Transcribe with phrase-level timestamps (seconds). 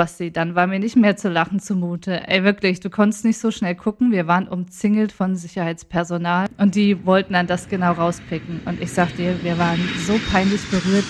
[0.00, 2.26] Basti, dann war mir nicht mehr zu lachen zumute.
[2.26, 4.12] Ey, wirklich, du konntest nicht so schnell gucken.
[4.12, 8.62] Wir waren umzingelt von Sicherheitspersonal und die wollten dann das genau rauspicken.
[8.64, 11.04] Und ich sag dir, wir waren so peinlich berührt.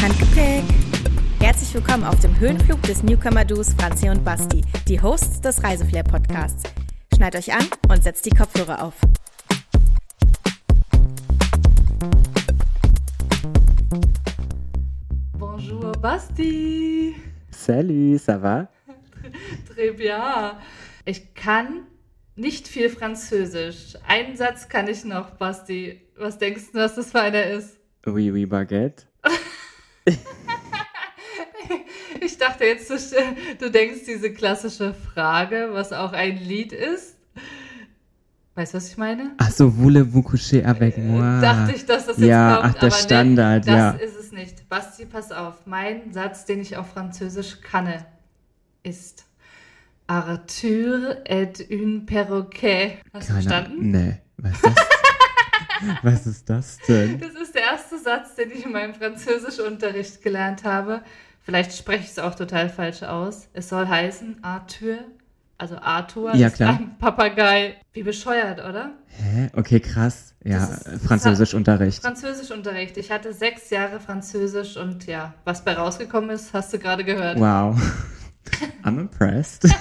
[0.00, 0.62] Handgepäck.
[1.40, 6.72] Herzlich willkommen auf dem Höhenflug des Newcomer-Duos Franzi und Basti, die Hosts des Reiseflair-Podcasts.
[7.16, 8.94] Schneid euch an und setzt die Kopfhörer auf.
[15.36, 17.25] Bonjour, Basti.
[17.66, 18.68] Salut, ça va?
[19.74, 20.52] Très bien.
[21.04, 21.82] Ich kann
[22.36, 23.94] nicht viel Französisch.
[24.06, 26.00] Einen Satz kann ich noch, Basti.
[26.16, 27.80] Was denkst du, was das für einer ist?
[28.06, 29.06] Oui, oui, Baguette.
[32.20, 32.94] ich dachte jetzt, du,
[33.58, 37.16] du denkst diese klassische Frage, was auch ein Lied ist.
[38.54, 39.32] Weißt du, was ich meine?
[39.38, 41.40] Ach so, voulez-vous coucher avec moi?
[41.40, 42.76] Dachte ich, dass das jetzt ja, kommt.
[42.76, 43.90] ach, der Standard, nee, das ja.
[43.90, 44.68] ist nicht.
[44.68, 45.66] Basti, pass auf.
[45.66, 48.06] Mein Satz, den ich auf Französisch kanne,
[48.82, 49.24] ist
[50.06, 52.98] Arthur est un perroquet.
[53.12, 53.90] Hast du Keine verstanden?
[53.90, 54.76] Nee, was ist das?
[56.02, 57.18] was ist das denn?
[57.18, 61.02] Das ist der erste Satz, den ich in meinem Französischunterricht gelernt habe.
[61.40, 63.48] Vielleicht spreche ich es auch total falsch aus.
[63.52, 64.98] Es soll heißen Arthur,
[65.58, 66.78] also Arthur Ja, ist klar.
[66.78, 67.74] ein Papagei.
[67.92, 68.90] Wie bescheuert, oder?
[69.08, 69.48] Hä?
[69.54, 70.34] Okay, krass.
[70.44, 70.66] Ja,
[71.04, 72.02] Französischunterricht.
[72.02, 72.96] Französischunterricht.
[72.98, 77.40] Ich hatte sechs Jahre Französisch und ja, was bei rausgekommen ist, hast du gerade gehört.
[77.40, 77.76] Wow.
[78.84, 79.64] I'm impressed.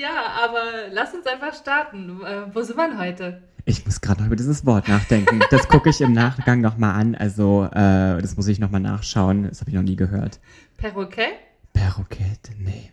[0.00, 2.20] Ja, aber lass uns einfach starten.
[2.24, 3.42] Äh, wo sind wir heute?
[3.64, 5.40] Ich muss gerade noch über dieses Wort nachdenken.
[5.50, 7.14] Das gucke ich im Nachgang nochmal an.
[7.16, 9.48] Also, äh, das muss ich nochmal nachschauen.
[9.48, 10.38] Das habe ich noch nie gehört.
[10.76, 11.32] Perroquet?
[11.72, 12.52] Perroquette?
[12.58, 12.92] Nee.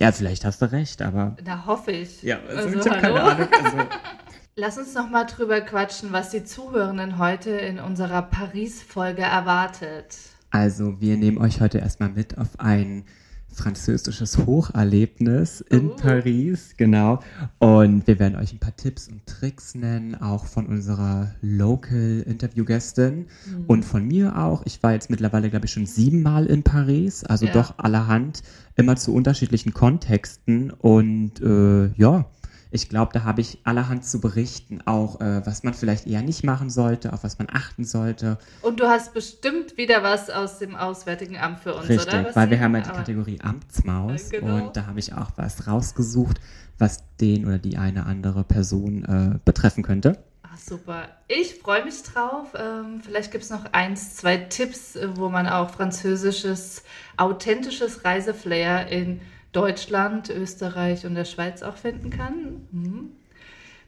[0.00, 1.36] Ja, vielleicht hast du recht, aber.
[1.44, 2.22] Da hoffe ich.
[2.22, 3.20] Ja, also, Also, ich habe keine?
[3.22, 3.48] Ahnung.
[3.62, 3.76] Also,
[4.56, 10.16] Lass uns noch mal drüber quatschen, was die Zuhörenden heute in unserer Paris-Folge erwartet.
[10.50, 13.04] Also, wir nehmen euch heute erstmal mit auf ein
[13.52, 15.96] französisches Hocherlebnis in Uh.
[15.96, 17.20] Paris, genau.
[17.58, 23.64] Und wir werden euch ein paar Tipps und Tricks nennen, auch von unserer Local-Interview-Gästin Mhm.
[23.66, 24.62] und von mir auch.
[24.66, 27.52] Ich war jetzt mittlerweile, glaube ich, schon siebenmal in Paris, also Ja.
[27.52, 28.42] doch allerhand,
[28.76, 30.70] immer zu unterschiedlichen Kontexten.
[30.70, 32.26] Und äh, ja,
[32.70, 36.44] ich glaube, da habe ich allerhand zu berichten, auch äh, was man vielleicht eher nicht
[36.44, 38.38] machen sollte, auf was man achten sollte.
[38.62, 42.34] Und du hast bestimmt wieder was aus dem Auswärtigen Amt für uns, Richtig, oder?
[42.34, 44.56] weil wir haben ja die Kategorie Amtsmaus Äh, genau.
[44.66, 46.40] und da habe ich auch was rausgesucht,
[46.78, 50.18] was den oder die eine andere Person äh, betreffen könnte.
[50.42, 51.08] Ach, super.
[51.28, 52.54] Ich freue mich drauf.
[52.58, 56.82] Ähm, vielleicht gibt es noch eins, zwei Tipps, äh, wo man auch französisches,
[57.16, 59.20] authentisches Reiseflair in
[59.52, 62.59] Deutschland, Österreich und der Schweiz auch finden kann.
[62.72, 63.12] Mhm.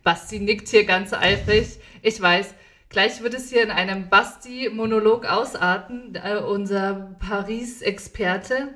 [0.03, 1.79] Basti nickt hier ganz eifrig.
[2.03, 2.55] Ich weiß,
[2.89, 8.75] gleich wird es hier in einem Basti-Monolog ausarten, äh, unser Paris-Experte.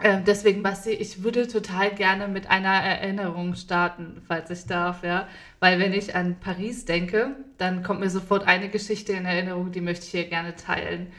[0.00, 5.28] Äh, deswegen, Basti, ich würde total gerne mit einer Erinnerung starten, falls ich darf, ja.
[5.60, 9.80] Weil wenn ich an Paris denke, dann kommt mir sofort eine Geschichte in Erinnerung, die
[9.80, 11.12] möchte ich hier gerne teilen.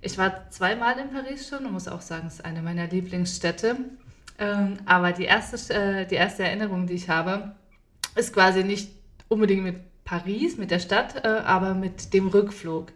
[0.00, 3.76] Ich war zweimal in Paris schon und muss auch sagen, es ist eine meiner Lieblingsstädte.
[4.38, 7.54] Ähm, aber die erste, äh, die erste Erinnerung, die ich habe,
[8.14, 8.90] ist quasi nicht
[9.28, 12.92] unbedingt mit Paris, mit der Stadt, äh, aber mit dem Rückflug.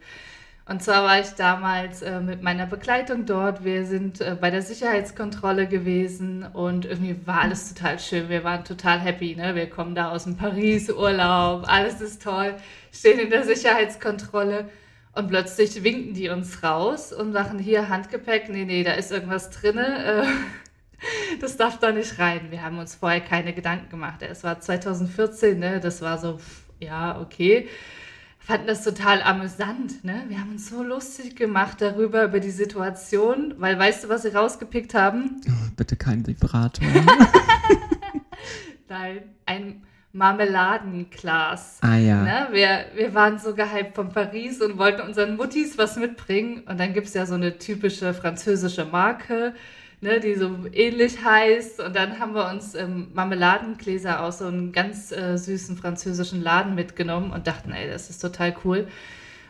[0.68, 3.64] Und zwar war ich damals äh, mit meiner Begleitung dort.
[3.64, 8.28] Wir sind äh, bei der Sicherheitskontrolle gewesen und irgendwie war alles total schön.
[8.28, 9.36] Wir waren total happy.
[9.36, 9.54] Ne?
[9.54, 12.56] Wir kommen da aus dem Paris-Urlaub, alles ist toll,
[12.92, 14.68] stehen in der Sicherheitskontrolle
[15.12, 18.48] und plötzlich winken die uns raus und sagen hier Handgepäck.
[18.48, 20.04] Nee, nee, da ist irgendwas drinne.
[20.04, 20.26] Äh,
[21.40, 22.50] das darf da nicht rein.
[22.50, 24.22] Wir haben uns vorher keine Gedanken gemacht.
[24.22, 25.80] Es war 2014, ne?
[25.80, 27.68] das war so, pff, ja, okay.
[28.38, 30.04] Fanden das total amüsant.
[30.04, 30.24] Ne?
[30.28, 34.28] Wir haben uns so lustig gemacht darüber, über die Situation, weil weißt du, was sie
[34.28, 35.40] rausgepickt haben?
[35.48, 36.86] Oh, bitte kein Vibrator.
[38.88, 39.82] Nein, ein
[40.12, 41.78] Marmeladenglas.
[41.82, 42.22] ah ja.
[42.22, 42.48] Ne?
[42.52, 46.62] Wir, wir waren so gehypt von Paris und wollten unseren Muttis was mitbringen.
[46.68, 49.54] Und dann gibt es ja so eine typische französische Marke,
[50.00, 51.80] ne, die so ähnlich heißt.
[51.80, 56.74] Und dann haben wir uns ähm, Marmeladengläser aus so einem ganz äh, süßen französischen Laden
[56.74, 58.88] mitgenommen und dachten, ey, das ist total cool.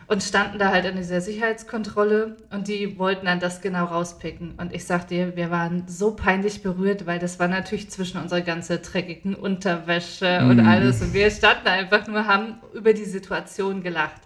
[0.09, 4.53] Und standen da halt an dieser Sicherheitskontrolle und die wollten dann das genau rauspicken.
[4.55, 8.39] Und ich sag dir, wir waren so peinlich berührt, weil das war natürlich zwischen unserer
[8.39, 10.65] ganzen dreckigen Unterwäsche und Mhm.
[10.67, 11.01] alles.
[11.01, 14.21] Und wir standen einfach nur, haben über die Situation gelacht.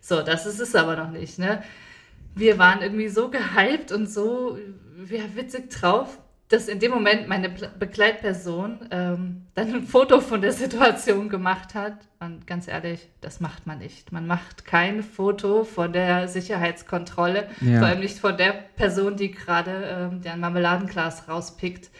[0.00, 1.62] So, das ist es aber noch nicht, ne?
[2.34, 4.58] Wir waren irgendwie so gehypt und so
[5.10, 6.18] ja, witzig drauf.
[6.48, 11.94] dass in dem Moment meine Begleitperson ähm, dann ein Foto von der Situation gemacht hat.
[12.20, 14.12] Und ganz ehrlich, das macht man nicht.
[14.12, 17.78] Man macht kein Foto von der Sicherheitskontrolle, ja.
[17.78, 21.90] vor allem nicht von der Person, die gerade ähm, ein Marmeladenglas rauspickt.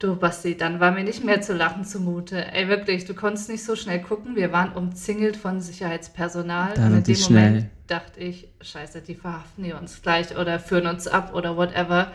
[0.00, 2.52] Du, Basti, dann war mir nicht mehr zu lachen zumute.
[2.54, 4.34] Ey, wirklich, du konntest nicht so schnell gucken.
[4.34, 6.72] Wir waren umzingelt von Sicherheitspersonal.
[6.74, 7.48] Dann und in dem schnell.
[7.50, 12.12] Moment dachte ich, scheiße, die verhaften die uns gleich oder führen uns ab oder whatever.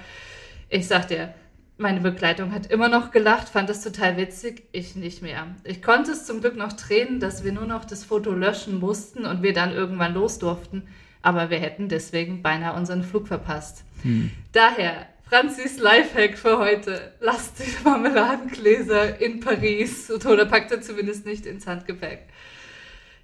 [0.68, 1.36] Ich sag dir,
[1.78, 5.46] meine Begleitung hat immer noch gelacht, fand es total witzig, ich nicht mehr.
[5.64, 9.26] Ich konnte es zum Glück noch drehen, dass wir nur noch das Foto löschen mussten
[9.26, 10.88] und wir dann irgendwann los durften,
[11.22, 13.84] aber wir hätten deswegen beinahe unseren Flug verpasst.
[14.02, 14.32] Hm.
[14.54, 17.12] Daher Franzis Lifehack für heute.
[17.20, 22.28] Lasst die Marmeladengläser in Paris oder packt er zumindest nicht ins Handgepäck.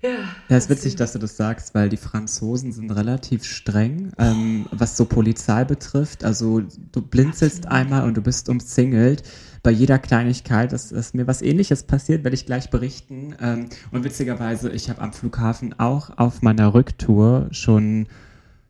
[0.02, 0.10] Ja,
[0.50, 4.98] ja, ist witzig, dass du das sagst, weil die Franzosen sind relativ streng, ähm, was
[4.98, 6.26] so Polizei betrifft.
[6.26, 6.62] Also
[6.92, 9.24] du blinzelst einmal und du bist umzingelt.
[9.64, 13.38] Bei jeder Kleinigkeit ist, ist mir was ähnliches passiert, werde ich gleich berichten.
[13.40, 18.08] Ähm, und witzigerweise, ich habe am Flughafen auch auf meiner Rücktour schon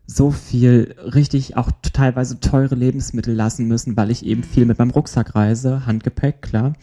[0.06, 4.90] so viel richtig auch teilweise teure Lebensmittel lassen müssen, weil ich eben viel mit meinem
[4.90, 6.74] Rucksack reise, Handgepäck, klar.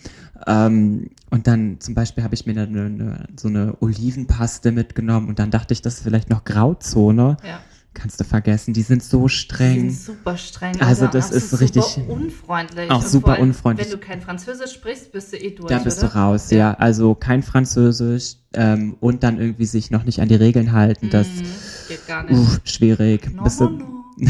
[0.48, 5.40] Ähm, und dann zum Beispiel habe ich mir eine, eine, so eine Olivenpaste mitgenommen und
[5.40, 7.38] dann dachte ich, das ist vielleicht noch Grauzone.
[7.46, 7.60] Ja.
[8.00, 9.74] Kannst du vergessen, die sind so streng.
[9.74, 10.80] Die sind super streng.
[10.80, 12.90] Also, das ist super richtig unfreundlich.
[12.90, 13.88] Auch super allem, unfreundlich.
[13.88, 15.68] Wenn du kein Französisch sprichst, bist du eh durch.
[15.68, 16.08] Dann bist oder?
[16.08, 16.58] du raus, ja.
[16.58, 16.74] ja.
[16.76, 21.10] Also kein Französisch ähm, und dann irgendwie sich noch nicht an die Regeln halten.
[21.10, 22.38] Das mm, geht gar nicht.
[22.40, 23.30] Uh, schwierig.
[23.34, 24.30] No, bist, du, no, no.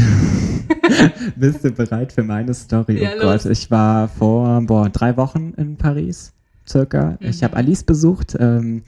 [1.36, 3.00] bist du bereit für meine Story?
[3.00, 6.32] Ja, oh Gott, ich war vor boah, drei Wochen in Paris
[6.66, 7.18] circa.
[7.20, 7.28] Mhm.
[7.28, 8.36] Ich habe Alice besucht.
[8.38, 8.82] Ähm,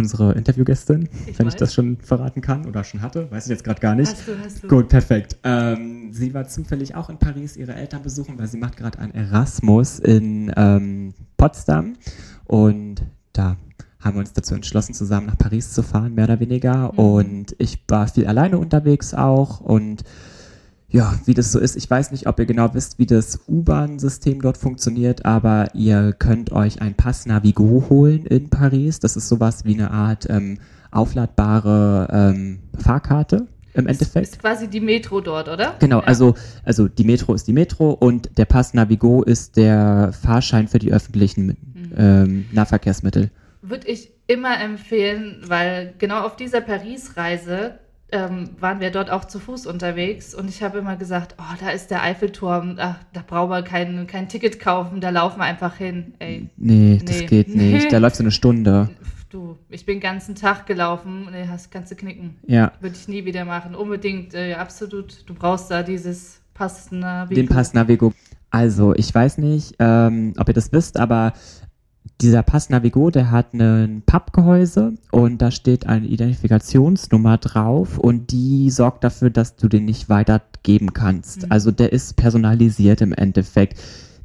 [0.00, 1.54] unsere Interviewgästin, ich wenn weiß.
[1.54, 4.10] ich das schon verraten kann oder schon hatte, weiß ich jetzt gerade gar nicht.
[4.10, 4.68] Hast du, hast du.
[4.68, 5.36] Gut, perfekt.
[5.44, 9.14] Ähm, sie war zufällig auch in Paris ihre Eltern besuchen, weil sie macht gerade ein
[9.14, 11.94] Erasmus in ähm, Potsdam
[12.46, 13.02] und
[13.32, 13.56] da
[14.00, 16.92] haben wir uns dazu entschlossen, zusammen nach Paris zu fahren, mehr oder weniger.
[16.92, 16.98] Mhm.
[16.98, 20.04] Und ich war viel alleine unterwegs auch und
[20.90, 21.76] ja, wie das so ist.
[21.76, 26.50] Ich weiß nicht, ob ihr genau wisst, wie das U-Bahn-System dort funktioniert, aber ihr könnt
[26.52, 28.98] euch ein Pass Navigo holen in Paris.
[28.98, 30.58] Das ist sowas wie eine Art ähm,
[30.90, 34.26] aufladbare ähm, Fahrkarte im Endeffekt.
[34.26, 35.76] Ist quasi die Metro dort, oder?
[35.78, 36.06] Genau, ja.
[36.06, 36.34] also,
[36.64, 40.92] also die Metro ist die Metro und der Pass Navigo ist der Fahrschein für die
[40.92, 41.92] öffentlichen mhm.
[41.96, 43.30] ähm, Nahverkehrsmittel.
[43.62, 47.78] Würde ich immer empfehlen, weil genau auf dieser Paris-Reise
[48.12, 51.70] ähm, waren wir dort auch zu Fuß unterwegs und ich habe immer gesagt, oh, da
[51.70, 55.76] ist der Eiffelturm, ach, da brauchen wir kein, kein Ticket kaufen, da laufen wir einfach
[55.76, 56.14] hin.
[56.18, 57.92] Ey, nee, nee, das geht nicht.
[57.92, 58.90] Da läuft so eine Stunde.
[59.30, 62.36] Du, ich bin den ganzen Tag gelaufen, nee, hast, du knicken.
[62.46, 62.72] Ja.
[62.80, 63.76] Würde ich nie wieder machen.
[63.76, 65.28] Unbedingt, äh, absolut.
[65.28, 67.40] Du brauchst da dieses Pass Navigo.
[67.40, 68.12] Den Pass Navigo.
[68.50, 71.32] Also, ich weiß nicht, ähm, ob ihr das wisst, aber
[72.20, 78.70] dieser Pass Navigo, der hat ein Pappgehäuse und da steht eine Identifikationsnummer drauf und die
[78.70, 81.44] sorgt dafür, dass du den nicht weitergeben kannst.
[81.44, 81.52] Mhm.
[81.52, 83.78] Also der ist personalisiert im Endeffekt.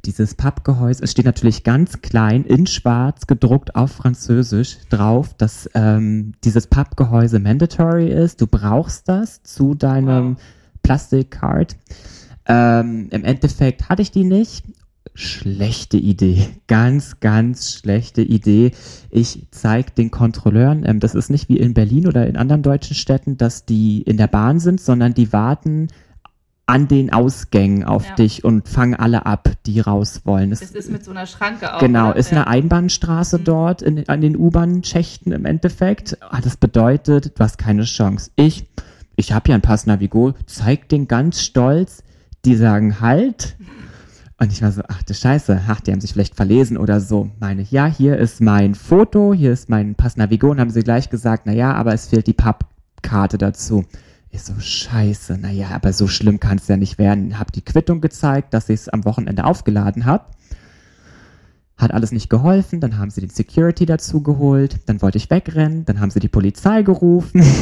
[0.04, 6.34] Dieses Pappgehäuse, es steht natürlich ganz klein in schwarz gedruckt auf Französisch drauf, dass ähm,
[6.44, 8.40] dieses Pappgehäuse mandatory ist.
[8.40, 10.42] Du brauchst das zu deinem wow.
[10.84, 11.74] Plastikcard.
[12.46, 14.64] Ähm, Im Endeffekt hatte ich die nicht
[15.16, 16.48] schlechte Idee.
[16.66, 18.72] Ganz, ganz schlechte Idee.
[19.10, 22.94] Ich zeige den Kontrolleuren, ähm, das ist nicht wie in Berlin oder in anderen deutschen
[22.94, 25.88] Städten, dass die in der Bahn sind, sondern die warten
[26.66, 28.14] an den Ausgängen auf ja.
[28.16, 30.50] dich und fangen alle ab, die raus wollen.
[30.50, 31.78] Es, ist mit so einer Schranke auch.
[31.78, 32.16] Genau, oder?
[32.16, 32.38] ist ja.
[32.38, 33.44] eine Einbahnstraße mhm.
[33.44, 36.18] dort in, an den U-Bahn-Schächten im Endeffekt.
[36.20, 38.32] Ah, das bedeutet, du hast keine Chance.
[38.34, 38.66] Ich,
[39.14, 42.02] ich habe ja ein Pass Navigo, zeig den ganz stolz.
[42.44, 43.56] Die sagen halt,
[44.38, 47.30] und ich war so, ach du Scheiße, ach, die haben sich vielleicht verlesen oder so.
[47.40, 51.08] Meine, ja, hier ist mein Foto, hier ist mein Pass Navigo und haben sie gleich
[51.08, 53.84] gesagt, na ja, aber es fehlt die Pappkarte dazu.
[54.30, 57.38] Ich so, scheiße, na ja, aber so schlimm kann es ja nicht werden.
[57.38, 60.26] Hab die Quittung gezeigt, dass ich es am Wochenende aufgeladen habe
[61.76, 65.84] hat alles nicht geholfen, dann haben sie den Security dazu geholt, dann wollte ich wegrennen,
[65.84, 67.42] dann haben sie die Polizei gerufen.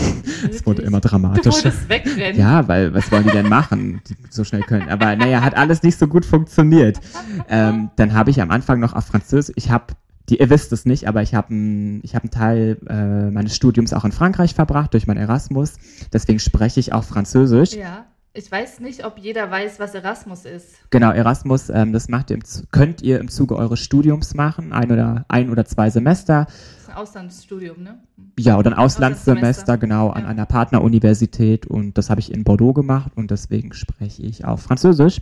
[0.50, 1.70] Es wurde immer dramatischer.
[1.70, 2.38] Du wegrennen?
[2.38, 4.90] Ja, weil was wollen die denn machen, die so schnell können?
[4.90, 7.00] Aber naja, hat alles nicht so gut funktioniert.
[7.48, 9.94] Ähm, dann habe ich am Anfang noch auf Französisch, ich habe
[10.28, 14.04] die, ihr wisst es nicht, aber ich habe einen hab Teil äh, meines Studiums auch
[14.04, 15.74] in Frankreich verbracht durch mein Erasmus.
[16.12, 17.72] Deswegen spreche ich auch Französisch.
[17.72, 18.06] Ja.
[18.36, 20.90] Ich weiß nicht, ob jeder weiß, was Erasmus ist.
[20.90, 22.40] Genau, Erasmus, ähm, das macht ihr
[22.72, 26.46] könnt ihr im Zuge eures Studiums machen, ein oder ein oder zwei Semester.
[26.46, 28.00] Das ist ein Auslandsstudium, ne?
[28.36, 30.14] Ja, oder ein Auslandssemester, genau, ja.
[30.14, 34.58] an einer Partneruniversität und das habe ich in Bordeaux gemacht und deswegen spreche ich auch
[34.58, 35.20] Französisch.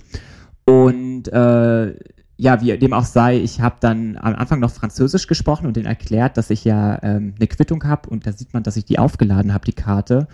[0.64, 1.94] Und äh,
[2.38, 5.84] ja, wie dem auch sei, ich habe dann am Anfang noch Französisch gesprochen und denen
[5.84, 8.98] erklärt, dass ich ja ähm, eine Quittung habe und da sieht man, dass ich die
[8.98, 10.28] aufgeladen habe, die Karte.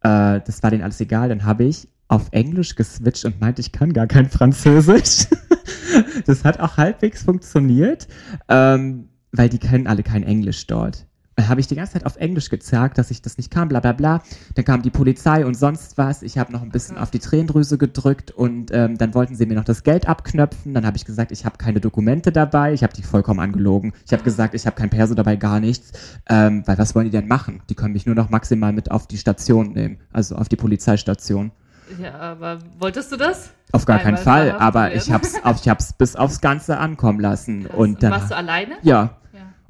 [0.00, 1.28] Äh, das war denen alles egal.
[1.28, 5.26] Dann habe ich auf Englisch geswitcht und meinte, ich kann gar kein Französisch.
[6.26, 8.06] das hat auch halbwegs funktioniert,
[8.50, 11.06] ähm, weil die kennen alle kein Englisch dort.
[11.36, 13.80] Dann habe ich die ganze Zeit auf Englisch gezerrt, dass ich das nicht kann, bla
[13.80, 14.22] bla bla.
[14.54, 16.22] Dann kam die Polizei und sonst was.
[16.22, 19.54] Ich habe noch ein bisschen auf die Tränendrüse gedrückt und ähm, dann wollten sie mir
[19.54, 20.74] noch das Geld abknöpfen.
[20.74, 22.74] Dann habe ich gesagt, ich habe keine Dokumente dabei.
[22.74, 23.94] Ich habe die vollkommen angelogen.
[24.04, 25.92] Ich habe gesagt, ich habe kein Perso dabei, gar nichts.
[26.28, 27.62] Ähm, weil was wollen die denn machen?
[27.70, 31.52] Die können mich nur noch maximal mit auf die Station nehmen, also auf die Polizeistation.
[32.00, 33.50] Ja, aber wolltest du das?
[33.72, 37.64] Auf gar keinen Fall, aber ich hab's, auf, ich hab's bis aufs Ganze ankommen lassen.
[37.64, 37.76] Krass.
[37.76, 38.74] Und dann, warst du alleine?
[38.82, 39.16] ja,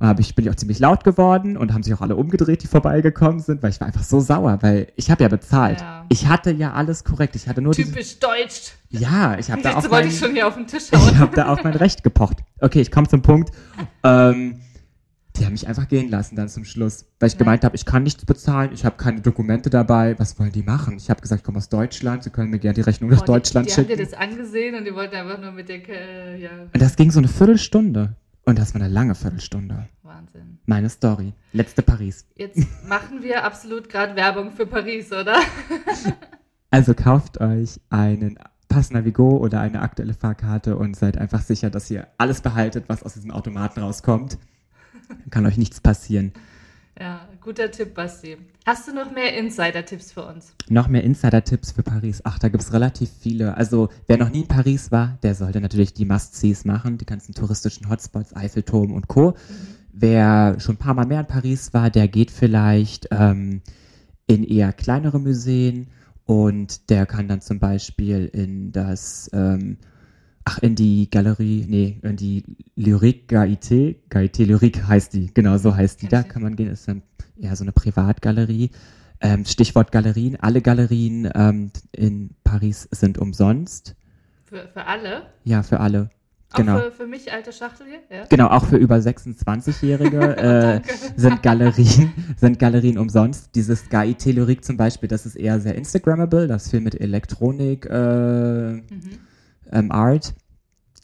[0.00, 0.11] Ja.
[0.11, 2.67] und ich, bin ich auch ziemlich laut geworden und haben sich auch alle umgedreht, die
[2.67, 5.81] vorbeigekommen sind, weil ich war einfach so sauer, weil ich habe ja bezahlt.
[5.81, 6.05] Ja.
[6.09, 7.37] Ich hatte ja alles korrekt.
[7.37, 8.73] Ich hatte nur Typisch deutsch.
[8.91, 11.19] ja, ich habe da auf wollte mein, ich schon hier auf den Tisch ich hauen.
[11.21, 12.38] habe da auf mein Recht gepocht.
[12.61, 13.50] Okay, ich komme zum Punkt.
[14.02, 14.61] Ähm,
[15.37, 17.39] die haben mich einfach gehen lassen dann zum Schluss, weil ich Ja.
[17.39, 20.19] gemeint habe, ich kann nichts bezahlen, ich habe keine Dokumente dabei.
[20.19, 20.97] Was wollen die machen?
[20.99, 23.25] Ich habe gesagt, ich komme aus Deutschland, sie können mir gerne die Rechnung nach Oh,
[23.27, 23.99] Deutschland die, die haben schicken.
[23.99, 27.11] dir das angesehen und die wollten einfach nur mit dir, äh, ja, Und das ging
[27.11, 28.17] so eine Viertelstunde.
[28.45, 29.89] Und das war eine lange Viertelstunde.
[30.03, 30.59] Wahnsinn.
[30.67, 31.33] Meine Story.
[31.53, 32.27] Letzte Paris.
[32.35, 32.59] Jetzt
[32.89, 35.37] machen wir absolut gerade Werbung für Paris, oder?
[36.71, 41.91] Also kauft euch einen Pass Navigo oder eine aktuelle Fahrkarte und seid einfach sicher, dass
[41.91, 44.39] ihr alles behaltet, was aus diesem Automaten rauskommt.
[45.31, 46.33] Kann euch nichts passieren.
[46.99, 48.37] Ja, guter Tipp, Basti.
[48.66, 50.54] Hast du noch mehr Insider-Tipps für uns?
[50.69, 52.21] Noch mehr Insider-Tipps für Paris.
[52.25, 53.57] Ach, da gibt's relativ viele.
[53.57, 57.35] Also, wer noch nie in Paris war, der sollte natürlich die Must-Sees machen, die ganzen
[57.35, 59.35] touristischen Hotspots, Eiffelturm und Co.
[59.92, 63.62] Wer schon ein paar Mal mehr in Paris war, der geht vielleicht ähm,
[64.26, 65.88] in eher kleinere Museen
[66.25, 69.78] und der kann dann zum Beispiel in das, ähm,
[70.45, 72.45] ach, in die Galerie, nee, in die
[72.77, 76.89] Lyrique Gaité, Gaité Lyrique heißt die, genau so heißt die, da kann man gehen, ist
[76.89, 77.03] dann
[77.41, 78.71] eher so eine Privatgalerie.
[79.21, 83.95] Ähm, Stichwort Galerien, alle Galerien ähm, in Paris sind umsonst.
[84.47, 85.27] Für, für alle?
[85.45, 86.11] Ja, für alle.
[86.53, 86.79] Auch Genau.
[86.81, 88.01] für, für mich, alte Schachtel hier?
[88.19, 88.25] Ja.
[88.29, 90.81] Genau, auch für über 26-Jährige äh,
[91.17, 93.55] sind Galerien, sind Galerien umsonst.
[93.55, 98.73] Dieses Gaité Lyrique zum Beispiel, das ist eher sehr Instagrammable, das viel mit Elektronik, äh,
[98.73, 98.83] Mhm.
[99.73, 100.35] Ähm, Art.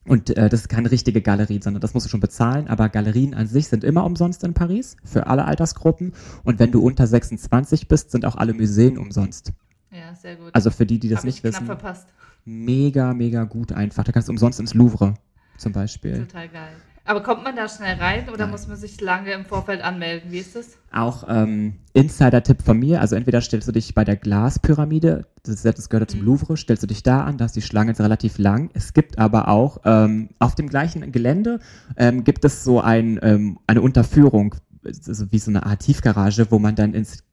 [0.06, 2.66] Und äh, das ist keine richtige Galerie, sondern das musst du schon bezahlen.
[2.68, 6.14] Aber Galerien an sich sind immer umsonst in Paris, für alle Altersgruppen.
[6.44, 9.52] Und wenn du unter 26 bist, sind auch alle Museen umsonst.
[9.90, 10.54] Ja, sehr gut.
[10.54, 12.08] Also für die, die das Hab nicht wissen, verpasst.
[12.44, 14.04] mega, mega gut einfach.
[14.04, 15.14] Da kannst du umsonst ins Louvre
[15.58, 16.18] zum Beispiel.
[16.26, 16.72] Total geil.
[17.08, 18.50] Aber kommt man da schnell rein oder Nein.
[18.50, 20.30] muss man sich lange im Vorfeld anmelden?
[20.30, 20.76] Wie ist das?
[20.92, 25.88] Auch ähm, Insider-Tipp von mir, also entweder stellst du dich bei der Glaspyramide, das, das
[25.88, 26.26] gehört zum Mhm.
[26.26, 28.68] Louvre, stellst du dich da an, da ist die Schlange jetzt relativ lang.
[28.74, 31.60] Es gibt aber auch ähm, auf dem gleichen Gelände
[31.96, 36.58] ähm, gibt es so ein, ähm, eine Unterführung, also wie so eine Art Tiefgarage, wo
[36.58, 37.24] man dann ins,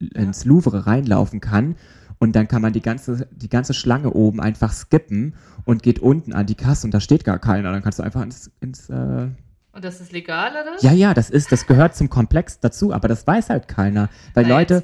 [0.00, 1.76] ins Louvre reinlaufen kann.
[2.24, 5.34] Und dann kann man die ganze, die ganze Schlange oben einfach skippen
[5.66, 7.70] und geht unten an die Kasse und da steht gar keiner.
[7.70, 9.28] Dann kannst du einfach ins, ins äh,
[9.72, 10.76] Und das ist legal, oder?
[10.80, 14.08] ja, ja, das ist, das gehört zum Komplex dazu, aber das weiß halt keiner.
[14.32, 14.82] Weil Na, Leute,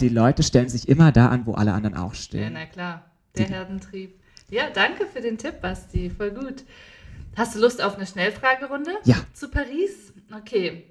[0.00, 2.52] die Leute stellen sich immer da an, wo alle anderen auch ja, stehen.
[2.54, 3.04] na klar.
[3.36, 4.20] Der Die- Herdentrieb.
[4.50, 6.10] Ja, danke für den Tipp, Basti.
[6.10, 6.64] Voll gut.
[7.36, 8.90] Hast du Lust auf eine Schnellfragerunde?
[9.04, 9.14] Ja.
[9.34, 10.12] Zu Paris?
[10.36, 10.82] Okay.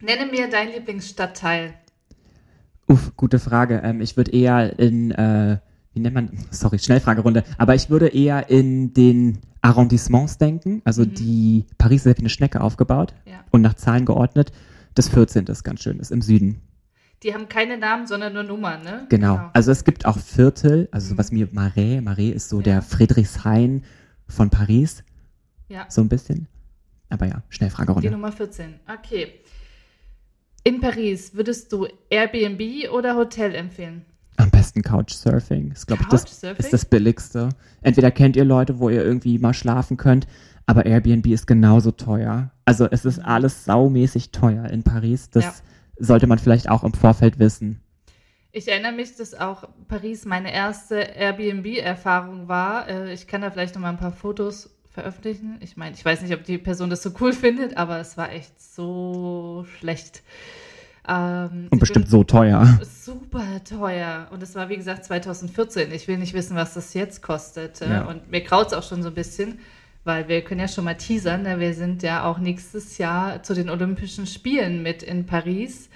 [0.00, 1.74] Nenne mir dein Lieblingsstadtteil.
[2.88, 3.80] Uff, gute Frage.
[3.84, 5.58] Ähm, ich würde eher in, äh,
[5.92, 10.80] wie nennt man, sorry, Schnellfragerunde, aber ich würde eher in den Arrondissements denken.
[10.84, 11.14] Also Mhm.
[11.14, 13.40] die Paris ist ja wie eine Schnecke aufgebaut Ja.
[13.50, 14.52] und nach Zahlen geordnet.
[14.94, 15.50] Das 14.
[15.52, 16.62] ist ganz schön, ist im Süden.
[17.24, 19.06] Die haben keine Namen, sondern nur Nummern, ne?
[19.08, 19.50] Genau.
[19.52, 21.10] Also es gibt auch Viertel, also Mhm.
[21.16, 22.00] sowas wie Marais.
[22.00, 22.62] Marais ist so Ja.
[22.62, 23.82] der Friedrichshain
[24.28, 25.02] von Paris,
[25.68, 25.86] ja.
[25.88, 26.46] so ein bisschen.
[27.10, 28.10] Aber ja, Die Schnellfragerunde.
[28.10, 28.74] Nummer 14.
[28.86, 29.32] Okay.
[30.64, 34.04] In Paris würdest du Airbnb oder Hotel empfehlen?
[34.36, 35.72] Am besten Couchsurfing.
[35.72, 36.56] Ist, glaube ich, das, Couchsurfing?
[36.64, 37.48] ist das billigste.
[37.82, 40.26] Entweder kennt ihr Leute, wo ihr irgendwie mal schlafen könnt,
[40.66, 42.50] aber Airbnb ist genauso teuer.
[42.64, 45.30] Also es ist alles saumäßig teuer in Paris.
[45.30, 45.54] Das Ja.
[45.98, 47.80] sollte man vielleicht auch im Vorfeld wissen.
[48.52, 52.88] Ich erinnere mich, dass auch Paris meine erste Airbnb-Erfahrung war.
[52.88, 55.58] Äh, Ich kann da vielleicht noch mal ein paar Fotos veröffentlichen.
[55.60, 58.32] Ich meine, ich weiß nicht, ob die Person das so cool findet, aber es war
[58.32, 60.22] echt so schlecht.
[61.06, 62.78] Ähm, Und bestimmt so teuer.
[62.82, 64.26] super teuer.
[64.32, 65.92] Und es war, wie gesagt, 2014.
[65.92, 67.80] Ich will nicht wissen, was das jetzt kostet.
[67.80, 68.06] Ja.
[68.06, 69.60] Und mir graut es auch schon so ein bisschen,
[70.04, 71.42] weil wir können ja schon mal teasern.
[71.42, 71.60] ne?
[71.60, 75.88] Wir sind ja auch nächstes Jahr zu den Olympischen Spielen mit in Paris.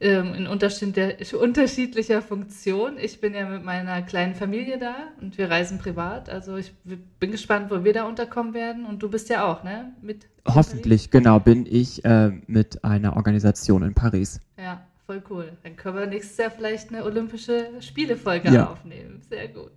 [0.00, 2.98] Ähm, in unterschiedlicher Funktion.
[2.98, 6.28] Ich bin ja mit meiner kleinen Familie da und wir reisen privat.
[6.28, 8.84] Also ich bin gespannt, wo wir da unterkommen werden.
[8.84, 9.92] Und du bist ja auch, ne?
[10.02, 14.40] Mit Hoffentlich, genau, bin ich äh, mit einer Organisation in Paris.
[14.56, 15.52] Ja, voll cool.
[15.64, 18.70] Dann können wir nächstes Jahr vielleicht eine Olympische Spielefolge ja.
[18.70, 19.22] aufnehmen.
[19.28, 19.72] Sehr gut.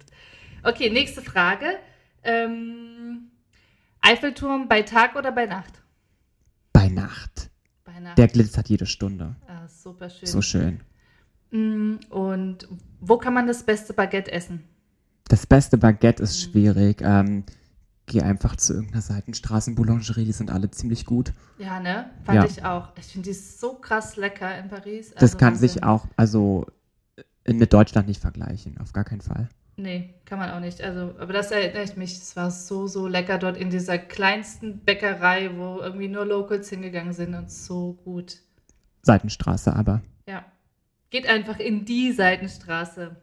[0.64, 1.66] Okay, nächste Frage.
[2.24, 3.32] Ähm,
[4.02, 5.82] Eiffelturm bei Tag oder bei Nacht?
[6.74, 7.49] Bei Nacht.
[8.00, 8.18] Nacht.
[8.18, 9.36] Der glitzert jede Stunde.
[9.48, 10.28] Ah, super schön.
[10.28, 10.82] So schön.
[11.52, 12.68] Mm, und
[13.00, 14.64] wo kann man das beste Baguette essen?
[15.28, 16.52] Das beste Baguette ist mhm.
[16.52, 17.02] schwierig.
[17.02, 17.44] Ähm,
[18.06, 21.34] geh einfach zu irgendeiner Seitenstraßenboulangerie, die sind alle ziemlich gut.
[21.58, 22.10] Ja, ne?
[22.24, 22.46] Fand ja.
[22.46, 22.90] ich auch.
[22.98, 25.14] Ich finde die so krass lecker in Paris.
[25.14, 25.70] Also das kann Wahnsinn.
[25.70, 26.66] sich auch, also
[27.48, 29.50] mit Deutschland nicht vergleichen, auf gar keinen Fall.
[29.80, 30.82] Nee, kann man auch nicht.
[30.82, 35.52] Also, aber das erinnert mich, es war so, so lecker dort in dieser kleinsten Bäckerei,
[35.56, 38.40] wo irgendwie nur Locals hingegangen sind und so gut.
[39.04, 40.02] Seitenstraße aber.
[40.28, 40.44] Ja.
[41.12, 43.16] Geht einfach in die Seitenstraße.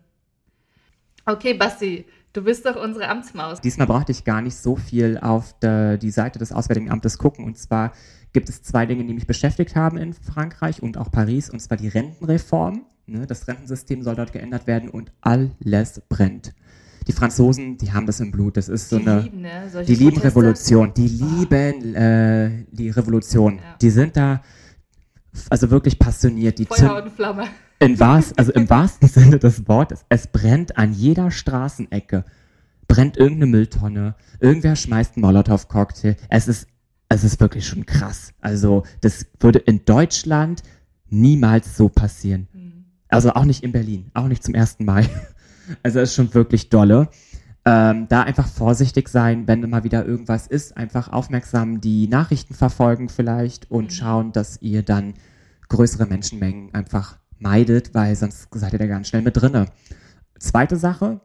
[1.27, 3.61] Okay, Basti, du bist doch unsere Amtsmaus.
[3.61, 7.45] Diesmal brauchte ich gar nicht so viel auf de, die Seite des Auswärtigen Amtes gucken.
[7.45, 7.93] Und zwar
[8.33, 11.51] gibt es zwei Dinge, die mich beschäftigt haben in Frankreich und auch Paris.
[11.51, 13.27] Und zwar die Rentenreform Ne?
[13.27, 16.55] Das Rentensystem soll dort geändert werden und alles brennt.
[17.07, 18.57] Die Franzosen, die haben das im Blut.
[18.57, 19.21] Das ist so die eine.
[19.21, 19.71] Lieben, ne?
[19.87, 20.25] die lieben Proteste?
[20.27, 20.95] Revolution.
[20.95, 23.57] Die lieben äh, die Revolution.
[23.57, 23.77] Ja.
[23.81, 24.43] Die sind da
[25.51, 26.59] also wirklich passioniert.
[26.59, 27.45] Die Feuer und Flamme.
[27.79, 30.05] In was, also im wahrsten Sinne des Wortes.
[30.09, 32.25] Es brennt an jeder Straßenecke.
[32.89, 34.15] Brennt irgendeine Mülltonne.
[34.41, 36.17] Irgendwer schmeißt einen Molotow-Cocktail.
[36.29, 36.67] Es ist,
[37.09, 38.33] es ist wirklich schon krass.
[38.41, 40.63] Also, das würde in Deutschland
[41.09, 42.49] niemals so passieren.
[43.09, 45.09] Also auch nicht in Berlin, auch nicht zum ersten Mai.
[45.83, 47.09] Also es ist schon wirklich dolle.
[47.65, 53.09] Ähm, da einfach vorsichtig sein, wenn immer wieder irgendwas ist, einfach aufmerksam die Nachrichten verfolgen
[53.09, 53.91] vielleicht und mhm.
[53.91, 55.15] schauen, dass ihr dann
[55.69, 59.67] größere Menschenmengen einfach meidet, weil sonst seid ihr da ganz schnell mit drinne.
[60.39, 61.21] Zweite Sache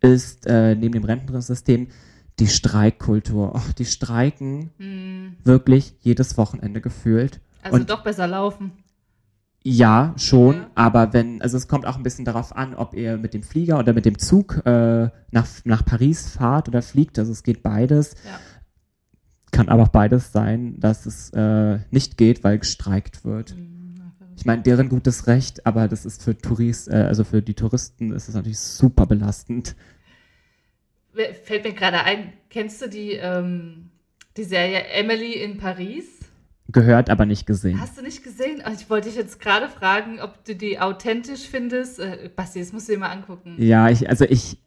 [0.00, 1.88] ist äh, neben dem Rentensystem
[2.38, 3.52] die Streikkultur.
[3.54, 5.36] Oh, die streiken mhm.
[5.44, 7.40] wirklich jedes Wochenende gefühlt.
[7.62, 8.72] Also und doch besser laufen.
[9.64, 10.70] Ja, schon, ja.
[10.74, 13.78] aber wenn, also es kommt auch ein bisschen darauf an, ob ihr mit dem Flieger
[13.78, 18.14] oder mit dem Zug äh, nach, nach Paris fahrt oder fliegt, also es geht beides.
[18.24, 18.40] Ja.
[19.52, 23.54] Kann aber auch beides sein, dass es äh, nicht geht, weil gestreikt wird.
[23.56, 27.54] Mhm, ich meine, deren gutes Recht, aber das ist für Tourist, äh, also für die
[27.54, 29.76] Touristen ist es natürlich super belastend.
[31.44, 33.90] Fällt mir gerade ein, kennst du die, ähm,
[34.36, 36.21] die Serie Emily in Paris?
[36.68, 37.80] Gehört, aber nicht gesehen.
[37.80, 38.62] Hast du nicht gesehen?
[38.62, 41.98] Also ich wollte dich jetzt gerade fragen, ob du die authentisch findest.
[41.98, 43.56] Äh, Basti, das musst du dir mal angucken.
[43.58, 44.58] Ja, ich, also ich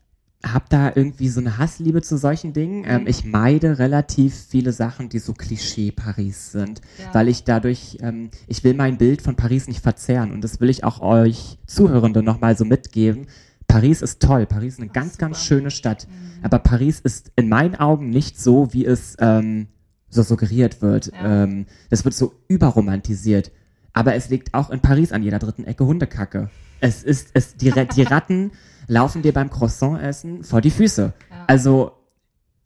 [0.46, 2.80] habe da irgendwie so eine Hassliebe zu solchen Dingen.
[2.80, 2.90] Mhm.
[2.90, 7.14] Ähm, ich meide relativ viele Sachen, die so Klischee Paris sind, ja.
[7.14, 10.70] weil ich dadurch, ähm, ich will mein Bild von Paris nicht verzerren und das will
[10.70, 13.28] ich auch euch Zuhörende nochmal so mitgeben.
[13.68, 15.26] Paris ist toll, Paris ist eine Ach, ganz, super.
[15.26, 16.44] ganz schöne Stadt, mhm.
[16.44, 19.68] aber Paris ist in meinen Augen nicht so, wie es ähm,
[20.10, 21.08] so suggeriert wird.
[21.08, 21.44] Ja.
[21.44, 23.52] Ähm, das wird so überromantisiert.
[23.94, 26.50] Aber es liegt auch in Paris an jeder dritten Ecke Hundekacke.
[26.82, 28.52] Es ist, es, die, die Ratten
[28.88, 31.14] laufen dir beim Croissant essen vor die Füße.
[31.30, 31.44] Ja.
[31.48, 31.94] Also,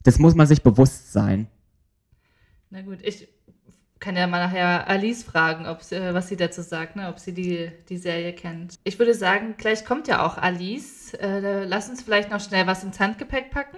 [0.02, 1.46] das muss man sich bewusst sein.
[2.70, 3.28] Na gut, ich
[4.00, 7.08] kann ja mal nachher Alice fragen, ob sie, was sie dazu sagt, ne?
[7.08, 8.74] ob sie die, die Serie kennt.
[8.82, 11.14] Ich würde sagen, gleich kommt ja auch Alice.
[11.14, 13.76] Äh, lass uns vielleicht noch schnell was ins Handgepäck packen.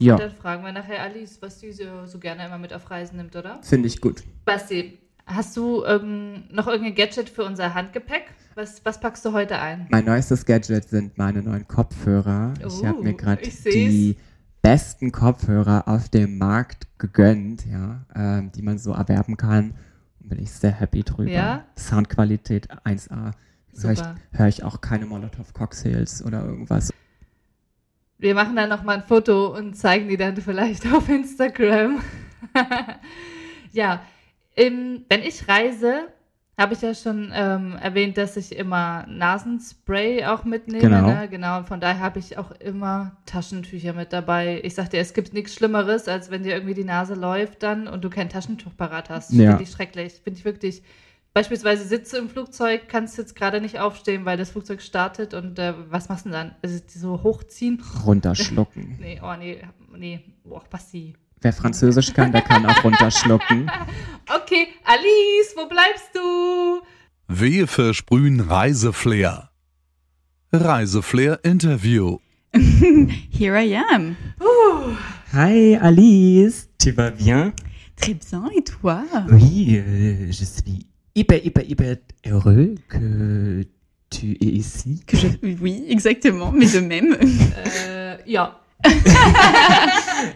[0.00, 0.14] Ja.
[0.14, 3.18] Und dann fragen wir nachher Alice, was die so, so gerne immer mit auf Reisen
[3.18, 3.60] nimmt, oder?
[3.62, 4.22] Finde ich gut.
[4.46, 8.24] Basti, hast du irgend, noch irgendein Gadget für unser Handgepäck?
[8.54, 9.86] Was, was packst du heute ein?
[9.90, 12.54] Mein neuestes Gadget sind meine neuen Kopfhörer.
[12.62, 14.16] Uh, ich habe mir gerade die
[14.62, 19.74] besten Kopfhörer auf dem Markt gegönnt, ja, ähm, die man so erwerben kann.
[20.20, 21.30] Und bin ich sehr happy drüber.
[21.30, 21.64] Ja?
[21.78, 23.32] Soundqualität 1A.
[23.80, 26.90] Höre ich, hör ich auch keine Molotov-Cocktails oder irgendwas.
[28.20, 32.00] Wir machen dann noch mal ein Foto und zeigen die dann vielleicht auf Instagram.
[33.72, 34.02] ja,
[34.54, 36.08] im, wenn ich reise,
[36.58, 40.82] habe ich ja schon ähm, erwähnt, dass ich immer Nasenspray auch mitnehme.
[40.82, 41.06] Genau.
[41.06, 41.28] Ne?
[41.30, 41.62] genau.
[41.62, 44.60] Von daher habe ich auch immer Taschentücher mit dabei.
[44.62, 48.04] Ich sagte, es gibt nichts Schlimmeres, als wenn dir irgendwie die Nase läuft dann und
[48.04, 49.32] du kein Taschentuch parat hast.
[49.32, 49.52] Ja.
[49.52, 50.20] Finde ich schrecklich.
[50.22, 50.82] Finde ich wirklich
[51.32, 55.74] beispielsweise sitze im Flugzeug, kannst jetzt gerade nicht aufstehen, weil das Flugzeug startet und äh,
[55.88, 56.54] was machst du dann?
[56.62, 57.82] Also so hochziehen?
[58.04, 58.96] Runterschlucken.
[59.00, 59.62] nee, oh nee,
[59.96, 61.14] nee, boah, Basti.
[61.42, 63.70] Wer Französisch kann, der kann auch runterschlucken.
[64.32, 66.82] Okay, Alice, wo bleibst du?
[67.26, 69.50] Wir versprühen Reiseflair.
[70.52, 72.18] Reiseflair Interview.
[72.52, 74.16] Here I am.
[74.40, 74.94] Uh.
[75.32, 77.52] Hi Alice, tu vas bien?
[77.96, 83.66] Très bien, et toi Oui, euh, je suis hyper, hyper, hyper heureux que
[84.10, 85.02] tu es ici.
[85.06, 85.28] Que je,
[85.60, 87.16] oui, exactement, mais de même.
[87.20, 88.56] Äh, ja.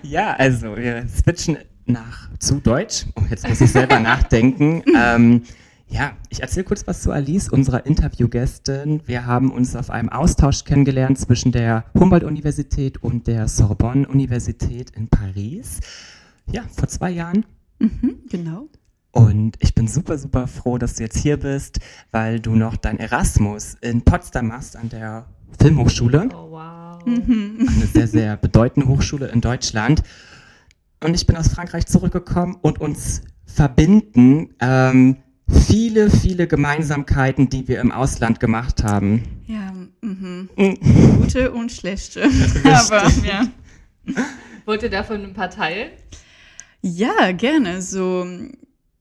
[0.03, 3.07] Ja, also wir switchen nach zu Deutsch.
[3.17, 4.83] Oh, jetzt muss ich selber nachdenken.
[4.97, 5.43] Ähm,
[5.89, 9.03] ja, ich erzähle kurz was zu Alice, unserer Interviewgästin.
[9.07, 15.81] Wir haben uns auf einem Austausch kennengelernt zwischen der Humboldt-Universität und der Sorbonne-Universität in Paris.
[16.51, 17.45] Ja, vor zwei Jahren.
[17.79, 18.69] Mhm, genau.
[19.15, 21.79] Und ich bin super, super froh, dass du jetzt hier bist,
[22.11, 25.27] weil du noch dein Erasmus in Potsdam machst an der
[25.61, 26.29] Filmhochschule.
[26.35, 27.01] Oh, wow.
[27.07, 30.03] Eine sehr, sehr bedeutende Hochschule in Deutschland.
[31.01, 37.81] Und ich bin aus Frankreich zurückgekommen und uns verbinden ähm, viele, viele Gemeinsamkeiten, die wir
[37.81, 39.23] im Ausland gemacht haben.
[39.47, 40.49] Ja, mhm.
[41.21, 42.25] Gute und schlechte.
[42.65, 43.47] Aber ja.
[44.65, 45.91] Wollt ihr davon ein paar teilen?
[46.83, 47.81] Ja, gerne.
[47.81, 48.27] So,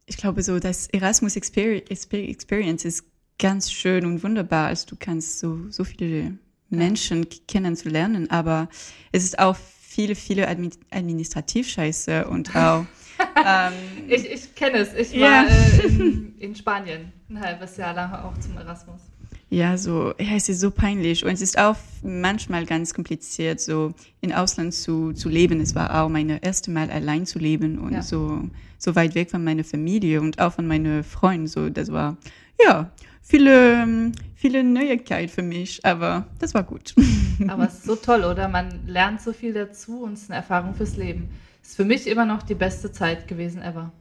[0.06, 3.06] ich glaube, so das Erasmus Exper Exper Experience ist
[3.40, 4.68] ganz schön und wunderbar.
[4.68, 6.38] Also du kannst so, so viele
[6.70, 8.68] Menschen kennenzulernen, aber
[9.12, 12.86] es ist auch viele, viele Admi Administrativscheiße und auch
[13.46, 13.74] ähm,
[14.10, 14.94] Ich, ich kenne es.
[14.94, 15.44] Ich war Ja.
[15.48, 19.02] äh, in, in Spanien ein halbes Jahr lang auch zum Erasmus.
[19.50, 23.94] Ja, so, ja, es ist so peinlich und es ist auch manchmal ganz kompliziert, so
[24.22, 25.60] in Ausland zu, zu leben.
[25.62, 28.02] Es war auch meine erste Mal allein zu leben und Ja.
[28.02, 28.50] so,
[28.84, 31.48] so weit weg von meiner Familie und auch von meinen Freunden.
[31.48, 32.18] So, das war,
[32.62, 32.92] ja,
[33.22, 36.94] viele, ähm, viele Neuigkeit für mich, aber das war gut.
[37.48, 38.48] Aber es ist so toll, oder?
[38.48, 41.30] Man lernt so viel dazu und es ist eine Erfahrung fürs Leben.
[41.64, 43.92] Ist für mich immer noch die beste Zeit gewesen ever.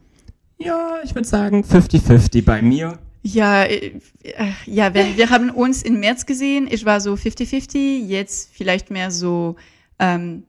[0.59, 2.99] Ja, ich würde sagen 50-50 bei mir.
[3.23, 6.69] Ja, äh, äh, ja, wir, wir haben uns im März gesehen.
[6.71, 9.57] Ich war so 50-50, jetzt vielleicht mehr so
[9.99, 10.45] ähm,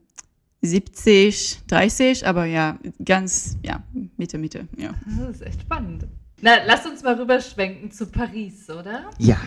[0.63, 3.84] 70, 30, aber ja, ganz, ja,
[4.17, 4.93] Mitte, Mitte, ja.
[5.06, 6.06] Das ist echt spannend.
[6.41, 9.10] Na, lasst uns mal rüberschwenken zu Paris, oder?
[9.19, 9.39] Ja,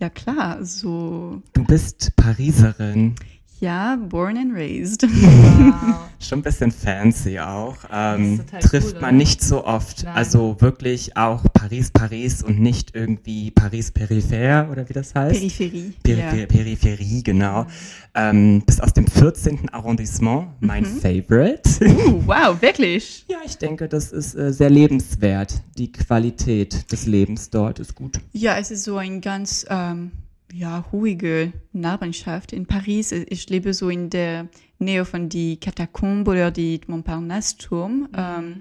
[0.00, 3.14] Ja, klar, so, du bist Pariserin.
[3.60, 5.02] Ja, born and raised.
[5.02, 6.08] Wow.
[6.20, 7.76] Schon ein bisschen fancy auch.
[7.92, 9.18] Ähm, trifft cool, man oder?
[9.18, 10.04] nicht so oft.
[10.04, 10.16] Nein.
[10.16, 15.38] Also wirklich auch Paris, Paris und nicht irgendwie Paris peripher oder wie das heißt.
[15.38, 15.92] Peripherie.
[16.02, 16.46] Peripher ja.
[16.46, 17.66] Peripherie, genau.
[18.14, 19.68] Ähm, bist aus dem 14.
[19.70, 21.62] Arrondissement, mein Favorite.
[21.80, 23.24] Uh, wow, wirklich?
[23.28, 25.54] ja, ich denke, das ist äh, sehr lebenswert.
[25.76, 28.20] Die Qualität des Lebens dort ist gut.
[28.32, 30.12] Ja, es ist so ein ganz ähm,
[30.52, 33.12] ja, ruhige Nachbarschaft in Paris.
[33.12, 38.08] Ich lebe so in der Nähe von die Katakombe oder die Montparnasse-Turm.
[38.16, 38.60] Ähm,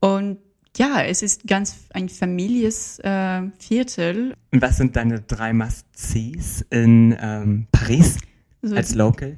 [0.00, 0.38] und
[0.76, 4.34] ja, es ist ganz ein families äh, Viertel.
[4.52, 8.18] Und was sind deine drei Must-Sees in ähm, Paris
[8.62, 9.36] So als Local?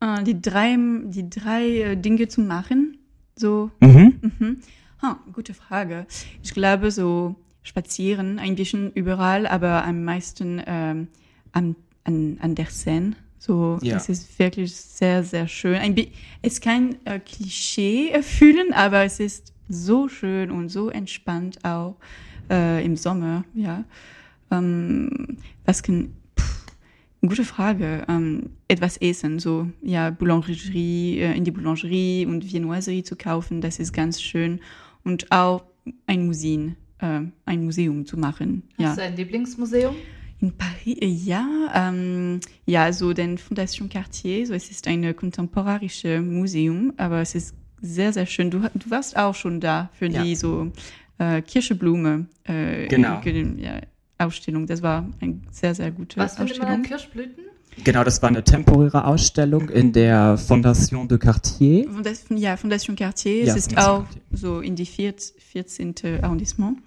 [0.00, 2.98] äh, die drei, die drei äh, Dinge zu machen.
[3.36, 4.20] So, Mhm.
[4.38, 4.56] Mhm.
[5.02, 6.06] Ha, gute Frage.
[6.42, 11.08] Ich glaube, so spazieren ein bisschen überall, aber am meisten ähm,
[11.52, 13.14] an, an, an der Seine.
[13.38, 13.96] So, Ja.
[13.96, 15.76] es ist wirklich sehr, sehr schön.
[15.76, 15.96] Ein
[16.42, 21.96] es kann äh, Klischee erfüllen, aber es ist so schön und so entspannt auch
[22.50, 23.84] äh, im Sommer, ja.
[24.50, 26.66] Ähm, was kann, pff,
[27.22, 28.04] gute Frage.
[28.08, 33.78] Ähm, etwas essen, so, ja, Boulangerie, äh, in die Boulangerie und Viennoiserie zu kaufen, das
[33.78, 34.60] ist ganz schön.
[35.04, 35.62] Und auch
[36.06, 38.88] ein Museum, äh, ein Museum zu machen, ja.
[38.88, 39.94] Hast du ein Lieblingsmuseum?
[40.40, 46.22] In Paris, äh, ja, ähm, ja, so den Fondation Cartier, so es ist ein kontemporarisches
[46.22, 48.50] Museum, aber es ist sehr, sehr schön.
[48.50, 50.22] Du, du warst auch schon da für Ja.
[50.22, 50.72] die so
[51.18, 53.20] äh, Kirscheblume äh, Genau.
[53.20, 53.80] ge- ja,
[54.18, 54.66] Ausstellung.
[54.66, 56.82] Das war eine sehr, sehr gute Was Ausstellung.
[56.82, 57.44] Kirschblüten?
[57.84, 61.86] Genau, das war eine temporäre Ausstellung in der Fondation de Cartier.
[62.30, 63.44] Ja, Fondation Cartier.
[63.44, 64.22] Ja, es ist Fondation auch Cartier.
[64.32, 65.94] so in die viert, 14.
[66.22, 66.78] Arrondissement.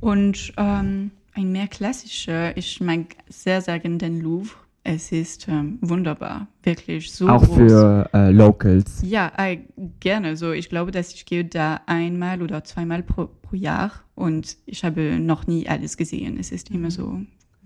[0.00, 4.56] Und ähm, ein mehr klassischer, ich mag sehr, sehr gerne den Louvre.
[4.84, 7.56] Es ist ähm, wunderbar, wirklich so Auch groß.
[7.56, 9.02] für äh, Locals.
[9.02, 9.58] Ja, äh,
[10.00, 10.36] gerne.
[10.36, 14.84] So, ich glaube, dass ich gehe da einmal oder zweimal pro, pro Jahr und ich
[14.84, 16.38] habe noch nie alles gesehen.
[16.38, 17.20] Es ist immer so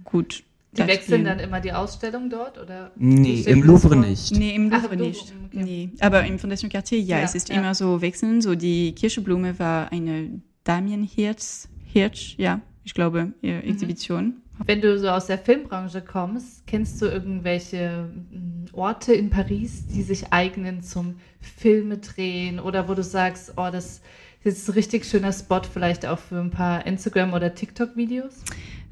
[0.05, 0.43] gut.
[0.73, 2.59] Die wechseln dann immer die Ausstellung dort?
[2.59, 4.33] Oder Nee, im Louvre nicht.
[4.33, 5.35] Nee, im Ach, Louvre Louvre, nicht.
[5.47, 5.63] okay.
[5.63, 5.91] Nee.
[6.01, 7.57] Aber im Fondation Cartier, ja, Ja, es ist ja.
[7.57, 8.41] immer so wechseln.
[8.41, 13.49] So die Kirscheblume war eine Damien Hirsch, Hirsch, ja, ich glaube, Mhm.
[13.49, 14.35] Exhibition.
[14.66, 20.03] Wenn du so aus der Filmbranche kommst, kennst du irgendwelche mm, Orte in Paris, die
[20.03, 24.03] sich eignen zum Filme drehen oder wo du sagst, oh, das
[24.45, 28.35] ist ein richtig schöner Spot, vielleicht auch für ein paar Instagram- oder TikTok-Videos?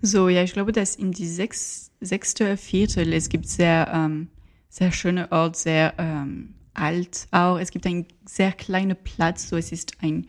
[0.02, 4.28] So, ja, ich glaube, dass in die sechs, sechste Viertel, es gibt sehr, ähm,
[4.68, 7.58] sehr schöne Ort, sehr ähm, alt auch.
[7.58, 10.26] Es gibt einen sehr kleinen Platz, so es ist ein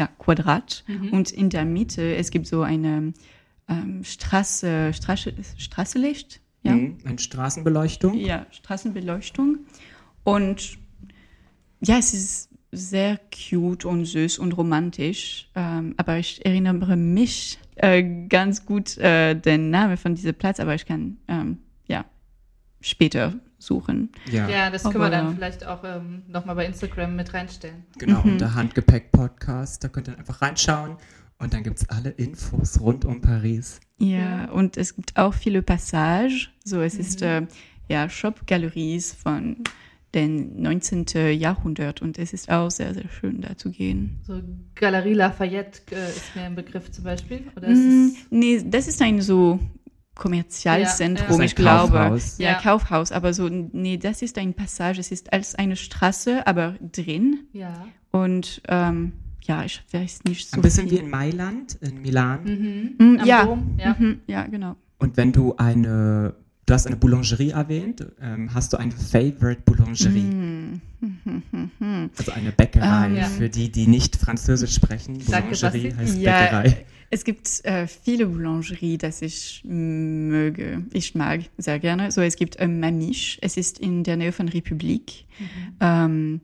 [0.00, 0.84] ja, Quadrat.
[1.12, 3.12] Und in der Mitte, es gibt so eine
[3.68, 6.40] ähm, Straße, Straße, Straßenlicht.
[6.62, 6.98] Ja, Mhm.
[7.04, 8.14] Eine Straßenbeleuchtung.
[8.18, 9.58] ja, Straßenbeleuchtung.
[10.24, 10.78] Und
[11.80, 15.50] ja, es ist sehr cute und süß und romantisch.
[15.54, 20.74] Ähm, aber ich erinnere mich äh, ganz gut äh, den Namen von diesem Platz, aber
[20.74, 21.58] ich kann ähm,
[21.88, 22.04] ja
[22.80, 24.10] später suchen.
[24.30, 27.84] Ja, Ja, das können wir dann vielleicht auch ähm, nochmal bei Instagram mit reinstellen.
[27.98, 28.22] genau.
[28.24, 28.32] Mhm.
[28.32, 29.84] Unter Handgepäck Podcast.
[29.84, 30.96] Da könnt ihr einfach reinschauen.
[31.38, 33.80] Und dann gibt es alle Infos rund um Paris.
[33.98, 36.48] Ja, und es gibt auch viele Passages.
[36.64, 37.46] So, es ist äh,
[37.88, 39.56] ja Shop-Galeries von
[40.14, 41.06] den 19.
[41.38, 44.18] Jahrhundert und es ist auch sehr, sehr schön da zu gehen.
[44.26, 44.42] So
[44.74, 47.44] Galerie Lafayette äh, ist mir ein Begriff zum Beispiel.
[47.56, 49.60] Oder ist Mm, nee, das ist ein so
[50.20, 51.44] Kommerzialzentrum, Ja, ja.
[51.44, 51.92] ich glaube.
[51.98, 52.38] Kaufhaus.
[52.38, 52.58] Ja, Ja.
[52.60, 55.00] Kaufhaus, aber so, nee, das ist ein Passage.
[55.00, 57.40] Es ist als eine Straße, aber drin.
[57.52, 57.86] ja.
[58.12, 60.98] Und ähm, ja, ich weiß nicht so Ein bisschen wie viel.
[61.00, 62.94] in Mailand, in Milan.
[62.98, 63.18] Mhm.
[63.20, 63.44] Am ja.
[63.44, 63.96] Dom, ja.
[63.98, 64.74] Mhm, ja, genau.
[64.98, 66.34] Und wenn du eine,
[66.66, 70.22] du hast eine Boulangerie erwähnt, ähm, hast du eine Favorite Boulangerie?
[71.00, 72.06] Mm.
[72.16, 73.24] Also eine Bäckerei ja.
[73.26, 75.18] für die, die nicht Französisch sprechen.
[75.18, 76.86] Boulangerie heißt Ja, Bäckerei.
[77.10, 80.84] es gibt äh, viele Boulangerie, das ich möge.
[80.92, 82.10] Ich mag sehr gerne.
[82.10, 83.38] So, es gibt äh, Mamiche.
[83.40, 85.26] Es ist in der Nähe von Republik.
[85.80, 86.40] Ähm,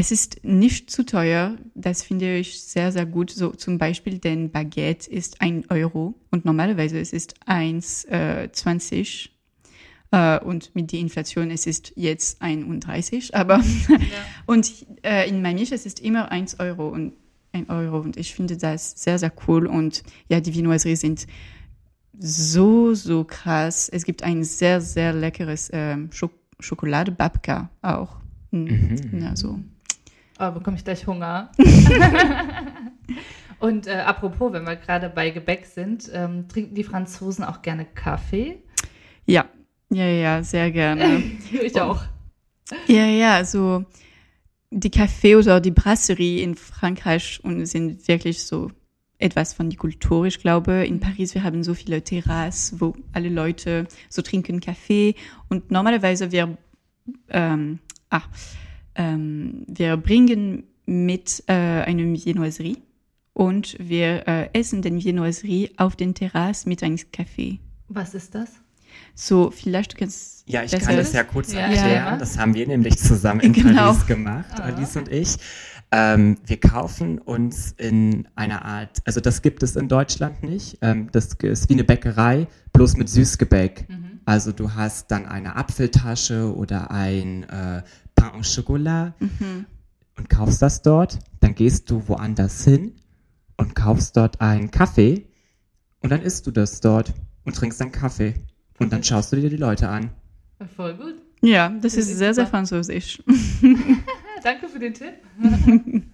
[0.00, 1.56] es ist nicht zu teuer.
[1.74, 3.30] Das finde ich sehr, sehr gut.
[3.30, 9.28] So zum Beispiel, denn Baguette ist ein Euro und normalerweise es ist 1,20 äh,
[10.10, 13.62] und mit der Inflation es ist jetzt 31, aber
[14.46, 17.12] und äh, in Mamiche es ist immer 1 Euro und
[17.52, 21.26] ein Euro und ich finde das sehr, sehr cool und ja, die Viennoiserie sind
[22.18, 23.88] so, so krass.
[23.88, 28.16] Es gibt ein sehr, sehr leckeres ähm, Schok Schokolade Babka auch.
[28.50, 28.96] Mhm.
[29.12, 29.60] Ja, so.
[30.40, 31.52] Oh, bekomme ich gleich Hunger.
[33.60, 37.84] Und äh, apropos, wenn wir gerade bei Gebäck sind, ähm, trinken die Franzosen auch gerne
[37.84, 38.60] Kaffee?
[39.24, 39.44] Ja,
[39.90, 41.22] ja, ja, sehr gerne.
[41.52, 42.02] ich auch.
[42.86, 43.84] ja, ja, so
[44.70, 48.70] die Café oder die Brasserie in Frankreich und sind wirklich so
[49.18, 50.84] etwas von die Kultur, ich glaube.
[50.84, 55.14] In Paris, wir haben so viele Terrassen, wo alle Leute so trinken Kaffee
[55.48, 56.56] und normalerweise wir,
[57.30, 58.22] ähm, ah,
[58.94, 62.76] ähm, wir bringen mit äh, eine Viennoiserie
[63.32, 67.58] und wir äh, essen den Viennoiserie auf den Terrassen mit einem Kaffee.
[67.88, 68.60] Was ist das?
[69.14, 71.60] So, vielleicht du kannst Ja, ich kann das ja kurz Ja.
[71.60, 72.18] erklären.
[72.18, 73.92] Das haben wir nämlich zusammen in Genau.
[73.92, 75.36] Paris gemacht, Alice und ich.
[75.90, 80.78] Ähm, wir kaufen uns in einer Art, also das gibt es in Deutschland nicht.
[80.82, 83.86] Ähm, das ist wie eine Bäckerei, bloß mit Süßgebäck.
[84.26, 87.82] Also du hast dann eine Apfeltasche oder ein äh,
[88.14, 89.14] Pain au Chocolat
[90.16, 91.18] und kaufst das dort.
[91.40, 92.92] Dann gehst du woanders hin
[93.56, 95.26] und kaufst dort einen Kaffee
[96.00, 98.34] und dann isst du das dort und trinkst dann Kaffee.
[98.78, 100.10] Und dann schaust du dir die Leute an.
[100.76, 101.14] Voll gut.
[101.40, 103.22] Ja, das ist ist sehr, sehr französisch.
[104.42, 105.14] Danke für den Tipp.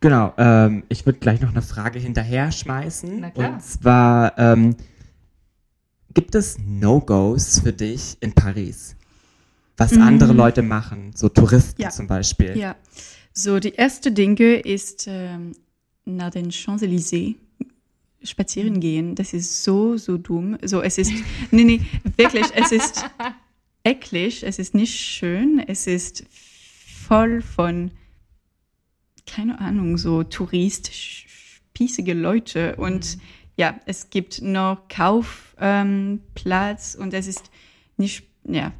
[0.00, 3.20] Genau, ähm, ich würde gleich noch eine Frage hinterher schmeißen.
[3.20, 3.52] Na klar.
[3.52, 4.74] Und zwar, ähm,
[6.12, 8.96] gibt es No-Gos für dich in Paris?
[9.76, 11.84] Was andere Leute machen, so Touristen Mhm.
[11.84, 11.90] Ja.
[11.90, 12.58] zum Beispiel.
[12.58, 12.74] Ja.
[13.32, 15.52] So, die erste Dinge ist ähm,
[16.04, 17.36] nach den Champs-Élysées
[18.24, 19.14] spazieren gehen.
[19.14, 20.58] Das ist so, so dumm.
[20.62, 21.12] So, es ist,
[21.50, 21.80] nee, nee,
[22.16, 23.04] wirklich, es ist
[23.84, 27.90] eklig, es ist nicht schön, es ist voll von,
[29.26, 33.18] keine Ahnung, so Tourist, spießige Leute und
[33.56, 37.50] ja, es gibt noch Kaufplatz ähm, und es ist
[37.96, 38.72] nicht, ja,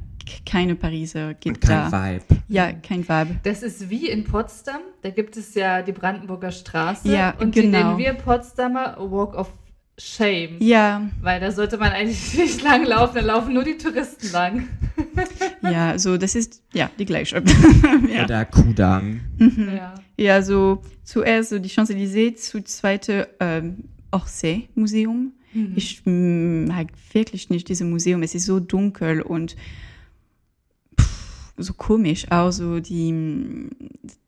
[0.45, 2.05] keine Pariser gibt kein da.
[2.05, 2.41] Vibe.
[2.47, 3.39] Ja, kein Vibe.
[3.43, 4.81] Das ist wie in Potsdam.
[5.01, 7.11] Da gibt es ja die Brandenburger Straße.
[7.11, 7.77] Ja, und die genau.
[7.77, 9.51] nennen wir Potsdamer Walk of
[9.97, 10.57] Shame.
[10.59, 14.67] Ja, Weil da sollte man eigentlich nicht lang laufen, da laufen nur die Touristen lang.
[15.61, 17.43] ja, so, das ist, ja, die gleiche.
[18.11, 18.23] ja.
[18.23, 19.21] Oder Kudamm.
[19.39, 19.93] Ja.
[20.17, 25.33] ja, so, zuerst so die Champs-Élysées, zu zweite, ähm, Orsay-Museum.
[25.75, 28.23] Ich mm, mag wirklich nicht dieses Museum.
[28.23, 29.55] Es ist so dunkel und
[31.57, 32.25] so komisch.
[32.31, 33.69] Auch so die,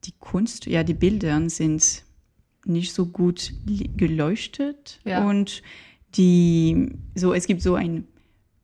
[0.03, 2.03] die Kunst, ja, die Bilder sind
[2.65, 4.99] nicht so gut geleuchtet.
[5.05, 5.25] Ja.
[5.25, 5.61] Und
[6.15, 8.03] die, so, es gibt so eine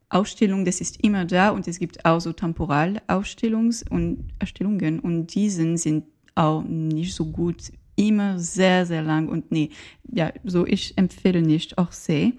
[0.09, 5.77] Ausstellung, das ist immer da und es gibt auch so Temporalausstellungs- und Erstellungen und diesen
[5.77, 9.69] sind auch nicht so gut, immer sehr, sehr lang und nee,
[10.11, 12.33] ja, so ich empfehle nicht Orsay.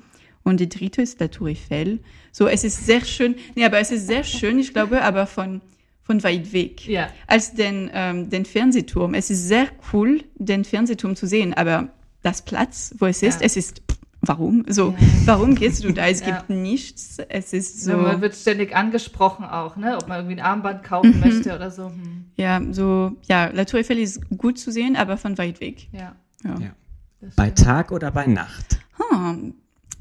[0.44, 2.00] Und die dritte ist la Tour Eiffel.
[2.32, 5.60] So, es ist sehr schön, nee, aber es ist sehr schön, ich glaube, aber von,
[6.02, 6.86] von weit weg.
[6.88, 7.08] Ja.
[7.26, 9.14] Als den, ähm, den Fernsehturm.
[9.14, 11.88] Es ist sehr cool, den Fernsehturm zu sehen, aber
[12.22, 13.40] das Platz, wo es ist.
[13.40, 13.46] Ja.
[13.46, 13.82] Es ist,
[14.20, 14.64] warum?
[14.68, 15.06] So, Ja.
[15.26, 16.06] warum gehst du da?
[16.08, 16.26] Es Ja.
[16.38, 17.18] gibt nichts.
[17.28, 17.92] Es ist So.
[17.92, 19.96] so, Man wird ständig angesprochen auch, ne?
[19.96, 21.20] Ob man irgendwie ein Armband kaufen Mhm.
[21.20, 21.88] möchte oder so.
[21.88, 22.26] Hm.
[22.36, 25.88] ja, so, ja, La Tour Eiffel ist gut zu sehen, aber von weit weg.
[25.92, 26.14] Ja.
[26.44, 26.54] Ja.
[26.60, 26.70] Ja.
[27.36, 27.50] Bei.
[27.50, 28.80] Tag oder bei Nacht?
[29.10, 29.54] Hm.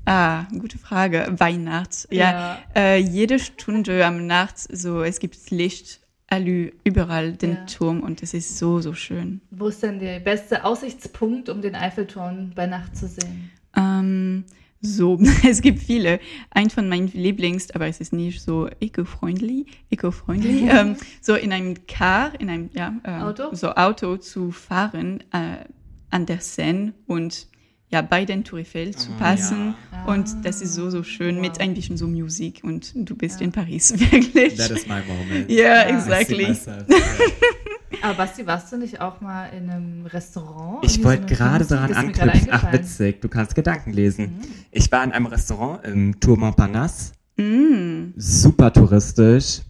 [0.06, 1.28] Ah, gute Frage.
[1.38, 2.08] Weihnachts.
[2.12, 2.58] Ja, Ja.
[2.76, 7.66] Äh, jede Stunde am Nacht, so, es gibt Licht, allü, überall den Ja.
[7.66, 9.42] Turm und es ist so, so schön.
[9.52, 13.52] Wo ist denn der beste Aussichtspunkt, um den Eiffelturm bei Nacht zu sehen?
[13.76, 14.46] Ähm,
[14.82, 16.20] so, es gibt viele.
[16.50, 21.86] Ein von meinen Lieblings, aber es ist nicht so eco-freundly, eco-freundly, ähm, so in einem
[21.86, 23.54] Car, in einem ja, ähm, Auto?
[23.54, 25.66] so Auto zu fahren äh,
[26.10, 27.48] an der Seine und
[27.92, 29.76] ja, bei den Tour Eiffel zu Ah, passen.
[29.92, 30.06] ja.
[30.14, 31.42] Und das ist so, so schön Wow.
[31.42, 34.56] mit ein bisschen so Musik und du bist in Paris, wirklich.
[34.56, 35.50] That is my moment.
[35.50, 35.96] Yeah, Ja.
[35.98, 36.56] exactly.
[38.02, 40.84] Aber Basti, warst du nicht auch mal in einem Restaurant?
[40.84, 42.48] Ich wollte so gerade daran anknüpfen.
[42.52, 44.40] Ach, witzig, du kannst Gedanken lesen.
[44.72, 47.12] Ich war in einem Restaurant im Tour Montparnasse.
[47.38, 49.62] Mm, Super touristisch.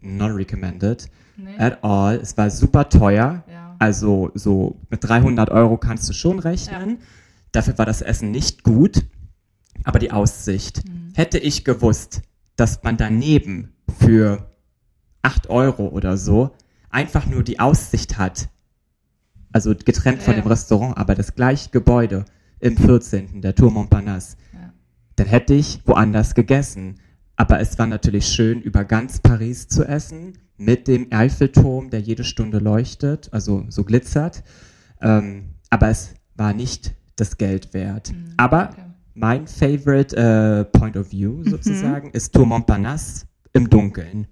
[0.00, 1.56] Not recommended Nee.
[1.58, 2.16] at all.
[2.16, 3.42] Es war super teuer.
[3.50, 3.76] Ja.
[3.78, 6.98] Also so mit 300 Euro kannst du schon rechnen.
[7.52, 9.04] Dafür war das Essen nicht gut.
[9.84, 10.86] Aber die Aussicht.
[10.86, 11.12] Mhm.
[11.14, 12.22] Hätte ich gewusst,
[12.56, 14.50] dass man daneben für
[15.22, 16.50] 8 Euro oder so
[16.90, 18.48] einfach nur die Aussicht hat,
[19.52, 20.40] also getrennt von Ja.
[20.40, 22.24] dem Restaurant, aber das gleiche Gebäude
[22.60, 24.72] im 14., der Tour Montparnasse, Ja.
[25.16, 26.96] dann hätte ich woanders gegessen.
[27.36, 32.24] Aber es war natürlich schön, über ganz Paris zu essen, mit dem Eiffelturm, der jede
[32.24, 34.42] Stunde leuchtet, also so glitzert.
[35.00, 38.12] Ähm, aber es war nicht das Geld wert.
[38.36, 38.68] Aber Mhm.
[38.70, 38.82] okay.
[39.14, 44.26] mein favorite äh, point of view sozusagen ist Tour Montparnasse im Dunkeln.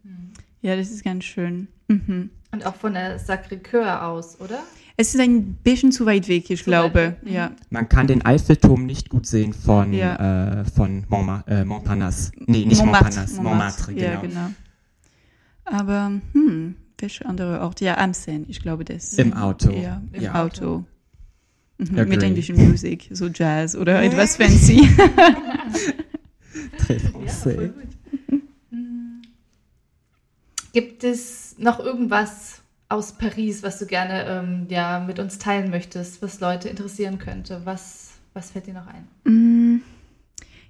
[0.62, 1.68] ja, das ist ganz schön.
[1.88, 2.30] Mhm.
[2.52, 4.60] Und auch von der Sacré-Cœur aus, oder?
[4.98, 6.94] Es ist ein bisschen zu weit weg, ich Zu glaube.
[6.94, 7.32] weg, mhm.
[7.32, 7.50] Ja.
[7.70, 10.60] Man kann den Eiffelturm nicht gut sehen von, Ja.
[10.60, 12.32] äh, von Montma äh, Montparnasse.
[12.46, 14.06] Nee, nicht Montmartre, Montparnasse, Montmartre, genau.
[14.06, 14.50] Ja, genau.
[15.64, 17.80] Aber, hm, welche andere Ort?
[17.82, 19.14] Ja, am Seine, ich glaube das.
[19.14, 19.70] Im Auto.
[19.70, 20.42] Ja, im Ja.
[20.42, 20.84] Auto.
[21.78, 22.06] Mhm, Agree.
[22.16, 24.88] mit ein bisschen Musik, so Jazz oder etwas fancy.
[26.78, 27.68] Très Ja, voll français.
[27.68, 28.40] gut.
[28.70, 29.22] Hm.
[30.72, 36.22] Gibt es noch irgendwas aus Paris, was du gerne ähm, ja, mit uns teilen möchtest,
[36.22, 37.60] was Leute interessieren könnte?
[37.64, 39.06] Was, was fällt dir noch ein?
[39.24, 39.80] Mm,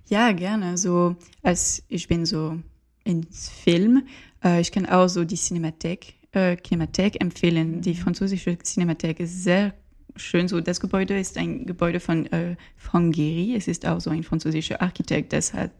[0.09, 0.79] Ja, gerne.
[0.79, 2.59] So, als ich bin so
[3.05, 4.07] ins Film,
[4.43, 7.81] äh, ich kann auch so die Cinemathek, äh, Kinemathek empfehlen.
[7.83, 9.75] Die französische Cinemathek ist sehr
[10.17, 10.49] schön.
[10.49, 13.55] So, das Gebäude ist ein Gebäude von äh, Franck Gehry.
[13.57, 15.33] Es ist auch so ein französischer Architekt.
[15.33, 15.71] Das hat,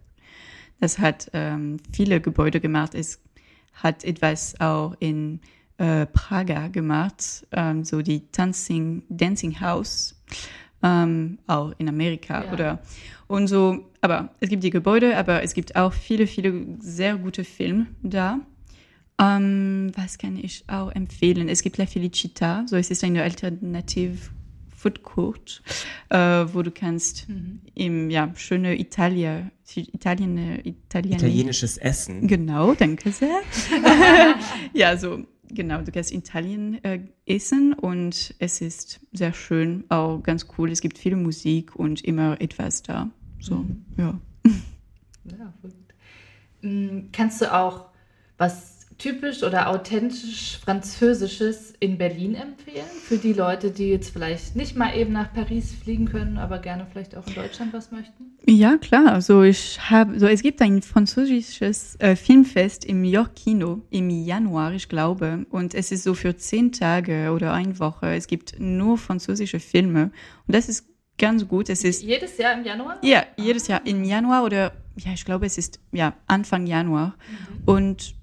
[0.81, 2.95] das hat ähm, viele Gebäude gemacht.
[2.95, 3.21] Es
[3.75, 5.41] hat etwas auch in
[5.79, 10.15] äh, Praga gemacht, ähm, so die Dancing, Dancing House,
[10.83, 12.53] ähm, auch in Amerika Ja.
[12.53, 12.79] oder
[13.27, 13.91] und so.
[14.01, 18.41] Aber es gibt die Gebäude, aber es gibt auch viele, viele sehr gute Filme da.
[19.19, 21.49] Ähm, was kann ich auch empfehlen?
[21.49, 24.19] Es gibt La Felicita, so es ist eine alternative
[24.77, 25.63] Food Court,
[26.11, 27.27] äh, wo du kannst
[27.75, 32.29] im ja schöne Italia, Italien, Italien, Italienisches Essen.
[32.29, 33.41] Genau, danke sehr.
[34.75, 40.23] ja, so, genau, du kannst in Italien äh, essen und es ist sehr schön, auch
[40.23, 40.71] ganz cool.
[40.71, 43.11] Es gibt viel Musik und immer etwas da.
[43.41, 43.65] So,
[43.97, 44.21] ja.
[44.45, 45.95] Ja, voll gut.
[46.61, 47.87] Hm, Kannst du auch
[48.39, 52.87] was typisch oder authentisch Französisches in Berlin empfehlen?
[53.05, 56.87] Für die Leute, die jetzt vielleicht nicht mal eben nach Paris fliegen können, aber gerne
[56.91, 58.37] vielleicht auch in Deutschland was möchten?
[58.47, 59.13] Ja, klar.
[59.13, 64.73] Also ich habe, so es gibt ein französisches äh, Filmfest im York Kino im Januar,
[64.73, 68.15] ich glaube, und es ist so für zehn Tage oder eine Woche.
[68.15, 70.11] Es gibt nur französische Filme
[70.47, 70.87] und das ist
[71.19, 71.69] ganz gut.
[71.69, 72.99] Es ist Jedes Jahr im Januar?
[73.03, 77.17] Ja, jedes Jahr im Januar oder ja, ich glaube, es ist ja Anfang Januar.
[77.67, 78.15] Und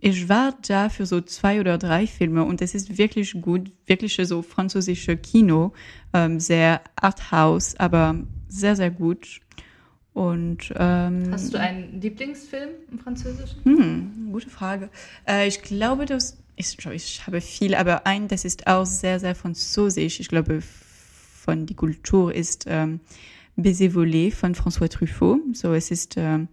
[0.00, 4.16] ich war da für so zwei oder drei Filme und es ist wirklich gut, wirklich
[4.22, 5.72] so französische Kino,
[6.12, 8.16] ähm, sehr Arthouse, aber
[8.48, 9.40] sehr, sehr gut.
[10.12, 13.62] Und ähm, Hast du einen Lieblingsfilm im Französischen?
[13.64, 14.90] hm, gute Frage.
[15.26, 19.34] Äh, ich glaube, das ist, ich habe viel, aber ein, das ist auch sehr, sehr
[19.34, 20.18] französisch.
[20.18, 23.00] Ich glaube, von die Kultur ist ähm,
[23.56, 25.40] Baiser volé von François Truffaut.
[25.56, 26.48] So, es ist, ähm,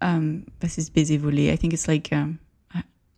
[0.00, 1.52] ähm, was ist Baiser volé?
[1.52, 2.38] I think it's like, ähm,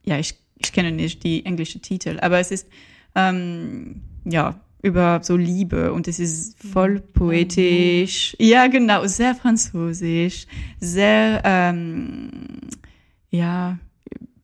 [0.07, 2.69] ja, ich, ich kenne nicht die englische Titel, aber es ist,
[3.15, 8.37] ähm, ja, über so Liebe und es ist voll poetisch.
[8.39, 10.47] Ja, genau, sehr französisch,
[10.81, 12.61] sehr, ähm,
[13.31, 13.79] ja,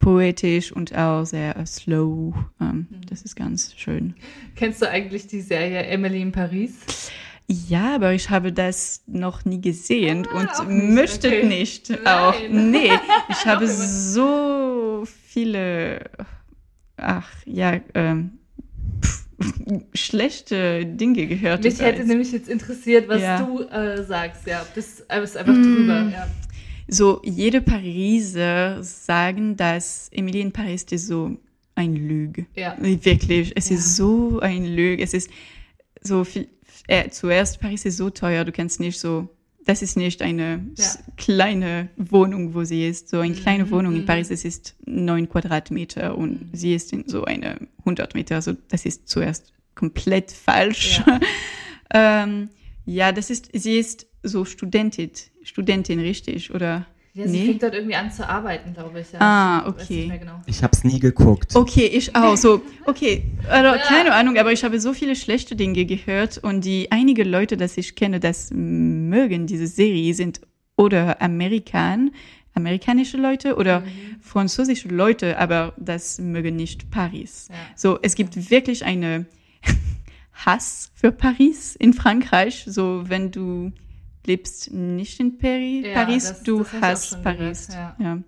[0.00, 2.34] poetisch und auch sehr äh, slow.
[2.60, 4.14] Ähm, das ist ganz schön.
[4.56, 7.10] Kennst du eigentlich die Serie Emily in Paris?
[7.48, 11.46] Ja, aber ich habe das noch nie gesehen Ah, und nicht, möchte okay.
[11.46, 12.06] nicht Nein.
[12.06, 12.34] auch.
[12.50, 12.90] Nee,
[13.28, 16.00] ich habe so viele,
[16.96, 18.38] ach ja, ähm,
[19.02, 19.26] pff,
[19.94, 21.64] schlechte Dinge gehört.
[21.64, 23.42] Mich hätte nämlich jetzt interessiert, was Ja.
[23.42, 24.46] du äh, sagst.
[24.46, 26.08] Ja, das ist einfach drüber.
[26.12, 26.28] Ja.
[26.88, 31.36] So, jede Pariser sagen, dass Emily in Paris ist so
[31.74, 32.46] ein Lüge.
[32.54, 32.76] Ja.
[32.80, 33.76] Wirklich, es Ja.
[33.76, 35.02] ist so ein Lüge.
[35.02, 35.30] Es ist
[36.02, 36.48] so viel.
[36.88, 39.28] Äh, zuerst, Paris ist so teuer, du kannst nicht so.
[39.64, 40.92] Das ist nicht eine Ja.
[41.16, 43.08] kleine Wohnung, wo sie ist.
[43.08, 44.06] So eine kleine Mhm, Wohnung in mhm.
[44.06, 48.34] Paris, es ist neun Quadratmeter und sie ist in so eine 100 Meter.
[48.34, 51.00] Also das ist zuerst komplett falsch.
[51.06, 51.20] Ja.
[52.24, 52.48] ähm,
[52.86, 55.10] ja, das ist, sie ist so Studentin,
[55.44, 56.86] Studentin, richtig, oder?
[57.14, 57.46] Ja, sie Nee.
[57.46, 59.12] fängt dort irgendwie an zu arbeiten, glaube ich.
[59.12, 59.18] Ja.
[59.20, 59.94] Ah, Ich weiß okay.
[59.96, 60.40] nicht mehr genau.
[60.46, 61.54] Ich habe es nie geguckt.
[61.54, 62.36] Okay, ich auch.
[62.38, 63.78] So, okay, also, Ja.
[63.78, 67.76] keine Ahnung, aber ich habe so viele schlechte Dinge gehört und die einige Leute, das
[67.76, 70.40] ich kenne, das mögen diese Serie, sind
[70.76, 72.12] oder Amerikan,
[72.54, 73.86] amerikanische Leute oder Mhm.
[74.22, 77.48] französische Leute, aber das mögen nicht Paris.
[77.50, 77.56] Ja.
[77.76, 79.26] So, es gibt wirklich eine
[80.32, 82.64] Hass für Paris in Frankreich.
[82.66, 83.72] So, wenn du
[84.26, 87.68] lebst nicht in Pari Ja, Paris, das- du das schon Paris.
[87.68, 88.18] gehört, ja.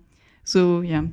[0.43, 1.03] So, ja.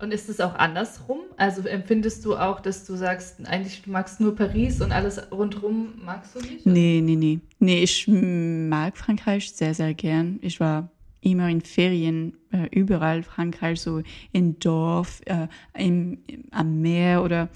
[0.00, 1.18] Und ist es auch andersrum?
[1.36, 5.94] Also empfindest du auch, dass du sagst, eigentlich du magst nur Paris und alles rundherum
[6.04, 6.64] magst du nicht?
[6.64, 7.40] Nee, nee, nee.
[7.58, 10.38] Nee, ich mag Frankreich sehr, sehr gern.
[10.42, 10.90] Ich war
[11.20, 14.02] immer in Ferien äh, überall Frankreich, so
[14.32, 17.48] in Dorf, äh, im, im, am Meer oder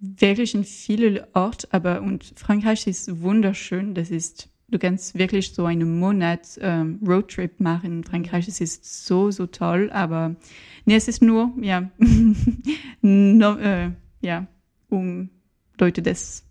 [0.00, 1.68] wirklich in viele Orte.
[1.70, 3.94] Aber und Frankreich ist wunderschön.
[3.94, 8.48] Das ist, du kannst wirklich so einen Monat ähm, Roadtrip machen in Frankreich.
[8.48, 9.90] Es ist so, so toll.
[9.92, 10.36] Aber
[10.84, 11.90] nee, es ist nur, ja,
[13.00, 13.90] no, äh,
[14.20, 14.46] ja,
[14.88, 15.30] um
[15.78, 16.44] Leute, das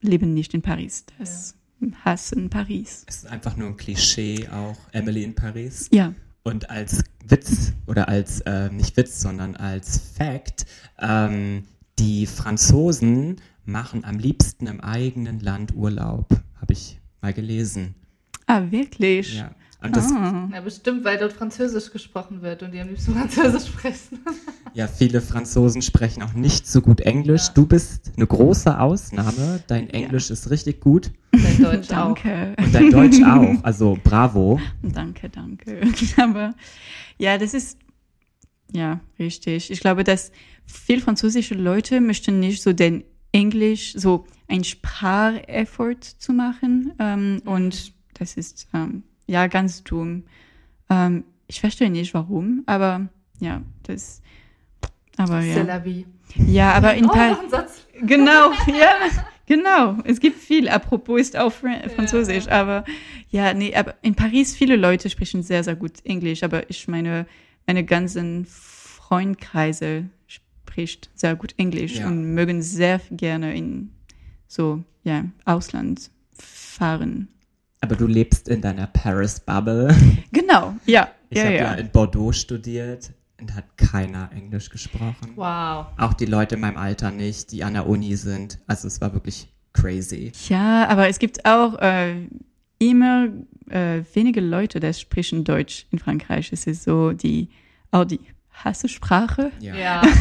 [0.00, 1.04] leben nicht in Paris.
[1.18, 1.54] Das
[2.04, 3.04] hassen Paris.
[3.06, 5.88] Es ist einfach nur ein Klischee auch, Emily in Paris.
[5.92, 6.14] Ja.
[6.42, 10.66] Und als Witz oder als, äh, nicht Witz, sondern als Fact,
[10.98, 11.64] ähm,
[11.98, 16.28] die Franzosen machen am liebsten im eigenen Land Urlaub,
[16.60, 17.94] habe ich mal gelesen.
[18.46, 19.36] Ah, wirklich?
[19.36, 19.54] Ja.
[19.82, 20.48] Und das, Ah.
[20.52, 24.18] Ja, bestimmt, weil dort Französisch gesprochen wird und die am liebsten Französisch sprechen.
[24.74, 27.46] ja, viele Franzosen sprechen auch nicht so gut Englisch.
[27.46, 27.52] Ja.
[27.54, 29.62] Du bist eine große Ausnahme.
[29.68, 31.10] Dein Englisch ist richtig gut.
[31.32, 32.14] Dein Deutsch auch.
[32.14, 32.56] Danke.
[32.58, 33.64] Und dein Deutsch auch.
[33.64, 34.60] Also bravo.
[34.82, 35.80] Danke, danke.
[36.18, 36.54] Aber
[37.16, 37.78] ja, das ist
[38.72, 39.70] ja richtig.
[39.70, 40.30] Ich glaube, dass
[40.66, 43.02] viele französische Leute möchten nicht so den
[43.32, 46.92] Englisch, so ein Spracheffort zu machen.
[46.98, 50.24] Ähm, und das ist ähm, ja ganz dumm.
[50.90, 54.20] Ähm, ich verstehe nicht warum, aber ja, das.
[55.16, 55.82] Aber ja.
[56.46, 57.38] Ja, aber in oh, Paris.
[58.02, 58.96] Genau, ja,
[59.44, 59.98] genau.
[60.04, 60.70] Es gibt viel.
[60.70, 62.84] Apropos ist auch Fran Französisch, aber
[63.28, 67.26] ja, nee, aber in Paris viele Leute sprechen sehr, sehr gut Englisch, aber ich meine,
[67.66, 72.06] meine ganzen Freundkreise spricht sehr gut Englisch Ja.
[72.06, 73.90] und mögen sehr gerne in
[74.50, 77.28] so, ja, Ausland fahren.
[77.80, 79.94] Aber du lebst in deiner Paris-Bubble.
[80.32, 81.62] Genau, ja, Ich ja, habe ja.
[81.62, 81.74] ja.
[81.74, 85.32] in Bordeaux studiert und hat keiner Englisch gesprochen.
[85.36, 85.86] Wow.
[85.96, 88.58] Auch die Leute in meinem Alter nicht, die an der Uni sind.
[88.66, 90.32] Also es war wirklich crazy.
[90.48, 92.26] Ja, aber es gibt auch äh,
[92.78, 93.28] immer
[93.68, 96.52] äh, wenige Leute, die sprechen Deutsch in Frankreich.
[96.52, 97.48] Es ist so die,
[97.92, 98.20] auch die
[98.64, 99.50] Hassesprache.
[99.60, 99.74] Ja.
[99.74, 100.02] Ja.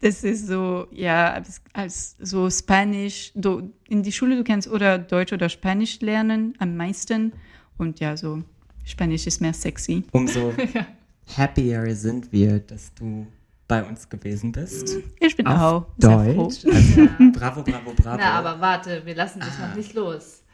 [0.00, 4.96] Das ist so, ja, als, als so Spanisch, du, in die Schule du kannst oder
[4.96, 7.32] Deutsch oder Spanisch lernen am meisten.
[7.78, 8.44] Und ja, so
[8.84, 10.04] Spanisch ist mehr sexy.
[10.12, 10.52] Umso
[11.36, 13.26] happier sind wir, dass du
[13.66, 14.98] bei uns gewesen bist.
[15.18, 16.42] Ich bin Auf auch sehr froh.
[16.44, 16.64] Deutsch.
[16.64, 18.18] Also, bravo, bravo, bravo.
[18.20, 19.66] Na, aber warte, wir lassen dich Ah.
[19.68, 20.44] noch nicht los.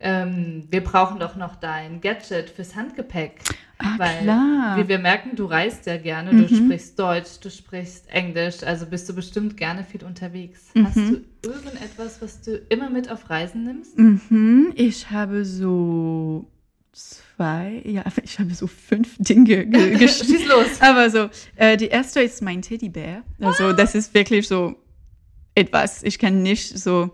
[0.00, 3.40] Ähm, wir brauchen doch noch dein Gadget fürs Handgepäck.
[3.78, 4.76] Ah, weil, klar.
[4.78, 6.46] wie wir merken, du reist ja gerne, Mhm.
[6.48, 10.66] du sprichst Deutsch, du sprichst Englisch, also bist du bestimmt gerne viel unterwegs.
[10.74, 10.86] Mhm.
[10.86, 13.98] Hast du irgendetwas, was du immer mit auf Reisen nimmst?
[13.98, 16.48] Mhm, ich habe so
[16.92, 20.38] zwei, ja, ich habe so fünf Dinge ge geschrieben.
[20.38, 20.80] Schieß los.
[20.80, 23.22] Aber so, äh, die erste ist mein Teddybär.
[23.40, 24.76] Also das ist wirklich so
[25.54, 26.02] etwas.
[26.02, 27.10] Ich kann nicht so.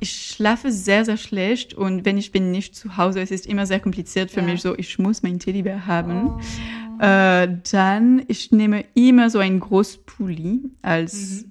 [0.00, 3.66] Ich schlafe sehr, sehr schlecht und wenn ich bin nicht zu Hause, es ist immer
[3.66, 4.46] sehr kompliziert für Ja.
[4.46, 4.62] mich.
[4.62, 6.28] So, ich muss meinen Teddybär haben.
[6.28, 7.02] Oh.
[7.02, 11.46] Äh, dann, ich nehme immer so einen Großpulli, als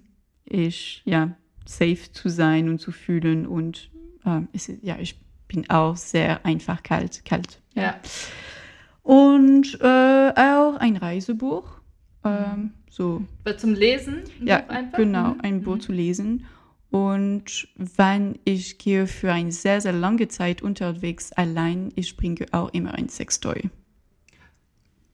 [0.46, 3.90] ich, ja, safe zu sein und zu fühlen und
[4.26, 7.60] äh, es ja, ich bin auch sehr einfach kalt, kalt.
[7.76, 7.96] Ja.
[9.04, 11.64] Und äh, auch ein Reisebuch.
[12.24, 13.24] Ähm, so,
[13.58, 14.24] Zum Lesen?
[14.44, 14.98] ja, einfach?
[14.98, 15.42] genau, Mhm.
[15.42, 16.46] ein Buch zu lesen.
[16.92, 22.70] Und wenn ich gehe für eine sehr, sehr lange Zeit unterwegs allein, ich bringe auch
[22.74, 23.70] immer ein Sextoy.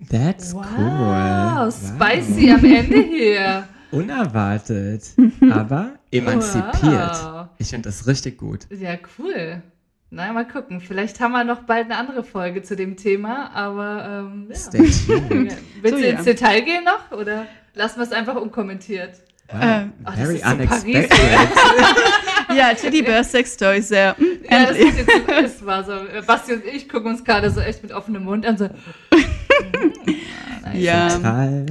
[0.09, 1.71] That's Wow, cool.
[1.71, 3.67] spicy am Ende hier.
[3.91, 5.03] Unerwartet,
[5.51, 6.83] aber emanzipiert.
[7.23, 7.47] Wow.
[7.59, 8.67] Ich finde das richtig gut.
[8.69, 9.61] Ja, cool.
[10.09, 10.81] Na, mal gucken.
[10.81, 14.55] Vielleicht haben wir noch bald eine andere Folge zu dem Thema, aber ähm, ja.
[14.55, 15.55] Stay tuned.
[15.81, 16.15] Willst So, du ja.
[16.15, 19.21] ins Detail gehen noch oder lassen wir es einfach unkommentiert?
[19.51, 21.11] Wow, Ähm, das very ist so unexpected.
[22.55, 24.15] Ja, Teddy Bear Sextoy, sehr.
[24.17, 25.09] mm, Ja, das ist jetzt
[25.43, 25.91] es war so.
[25.93, 28.57] äh, Basti und ich gucken uns gerade so echt mit offenem Mund an.
[28.57, 28.69] So,
[30.73, 31.09] Ja.
[31.09, 31.65] Total.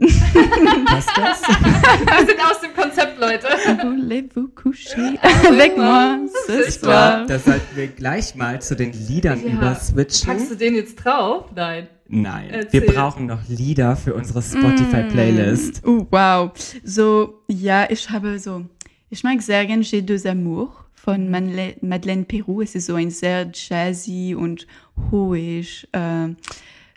[0.00, 1.42] Passt das?
[1.42, 3.46] wir sind aus dem Konzept, Leute.
[3.82, 6.18] Voulez-vous coucher avec moi
[6.66, 9.52] Ich glaube, da sollten wir gleich mal zu den Liedern Ja.
[9.52, 10.28] überswitchen.
[10.28, 11.44] Packst du den jetzt drauf?
[11.54, 11.88] Nein.
[12.12, 12.82] Nein, Erzähl.
[12.82, 15.82] wir brauchen noch Lieder für unsere Spotify-Playlist.
[15.86, 16.50] Oh, wow.
[16.82, 18.64] So, ja, ich habe so,
[19.10, 22.62] ich mag sehr gern J'ai deux amours von Madeleine, Madeleine Peru.
[22.62, 24.66] Es ist so ein sehr jazzy und
[25.10, 26.30] hohisch äh,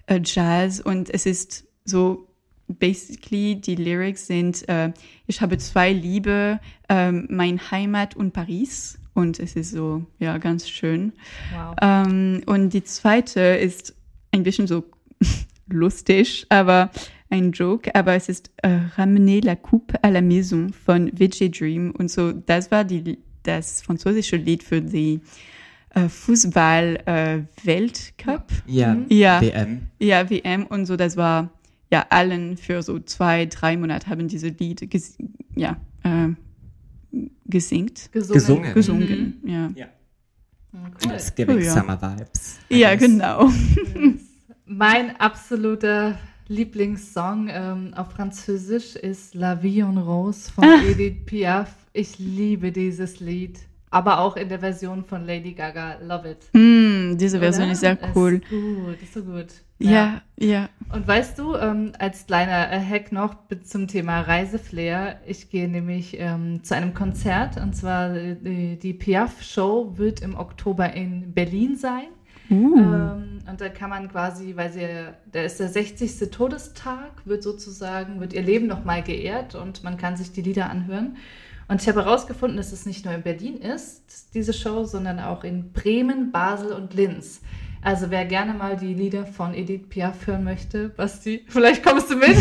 [0.08, 2.28] äh, Jazz und es ist so
[2.68, 4.92] basically die Lyrics sind äh,
[5.28, 6.60] ich habe zwei Liebe
[6.90, 11.14] ähm, mein Heimat und Paris und es ist so ja ganz schön
[11.54, 11.76] Wow.
[11.82, 13.96] ähm, und die zweite ist
[14.32, 14.84] ein bisschen so
[15.70, 16.92] lustig, aber
[17.30, 21.92] ein Joke, aber es ist äh, Ramener la coupe à la maison von VJ Dream
[21.98, 25.20] und so, das war die, das französische Lied für die
[25.96, 28.52] äh, Fußball-Weltcup.
[28.68, 29.42] Ja, Ja.
[29.42, 29.88] WM.
[30.00, 31.50] Ja, WM und so, das war
[31.92, 35.18] ja allen für so zwei, drei Monate haben diese Lied ges
[35.56, 36.30] ja, äh,
[37.46, 38.74] gesingt, Gesungen.
[38.74, 38.74] Gesungen.
[38.74, 39.42] gesungen.
[39.46, 39.70] Ja.
[39.76, 39.86] Ja.
[41.06, 41.18] Cool.
[41.36, 41.74] Giving Oh, ja.
[41.74, 42.58] Summer Vibes.
[42.72, 43.08] I ja, guess.
[43.08, 43.52] genau.
[44.66, 50.82] Mein absoluter Lieblingssong ähm, auf Französisch ist La Vie en Rose von Ah.
[50.90, 51.74] Edith Piaf.
[51.94, 53.60] Ich liebe dieses Lied.
[53.90, 55.98] Aber auch in der Version von Lady Gaga.
[56.02, 56.38] Love it.
[56.54, 57.74] Mm, diese Version Oder?
[57.74, 58.36] ist sehr cool.
[58.36, 59.48] Ist gut, ist so gut.
[59.80, 60.70] Ja, ja.
[60.92, 66.64] Und weißt du, ähm, als kleiner Hack noch zum Thema Reiseflair, ich gehe nämlich ähm,
[66.64, 72.08] zu einem Konzert und zwar äh, die, die Piaf-Show wird im Oktober in Berlin sein.
[72.50, 72.78] Uh.
[72.78, 74.88] Ähm, und da kann man quasi, weil sie,
[75.32, 76.30] da ist der 60.
[76.32, 81.18] Todestag, wird sozusagen, wird ihr Leben nochmal geehrt und man kann sich die Lieder anhören.
[81.68, 85.44] Und ich habe herausgefunden, dass es nicht nur in Berlin ist, diese Show, sondern auch
[85.44, 87.42] in Bremen, Basel und Linz.
[87.82, 92.16] Also wer gerne mal die Lieder von Edith Piaf hören möchte, Basti, vielleicht kommst du
[92.16, 92.38] mit,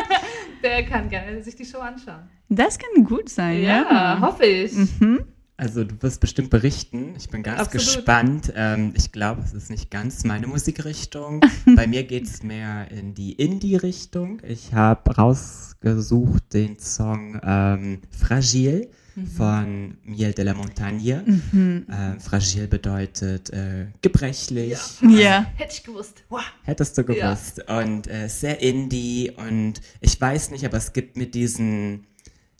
[0.62, 2.28] der kann gerne sich die Show anschauen.
[2.48, 4.18] Das kann gut sein, Ja, ja.
[4.20, 4.72] hoffe ich.
[5.00, 5.24] Mhm.
[5.64, 7.14] Also du wirst bestimmt berichten.
[7.16, 7.86] Ich bin ganz Absolut.
[7.86, 8.52] gespannt.
[8.54, 11.40] Ähm, ich glaube, es ist nicht ganz meine Musikrichtung.
[11.74, 14.42] Bei mir geht es mehr in die Indie-Richtung.
[14.46, 18.90] Ich habe rausgesucht den Song ähm, Fragile
[19.38, 21.24] von Miel de la Montagne.
[21.24, 21.86] Mhm.
[21.90, 24.76] Ähm, fragile bedeutet äh, gebrechlich.
[25.00, 25.46] Ja.
[25.56, 26.24] Hätte ich gewusst.
[26.64, 27.30] Hättest du Ja.
[27.32, 27.64] gewusst.
[27.70, 32.06] Und äh, sehr indie und ich weiß nicht, aber es gibt mit diesen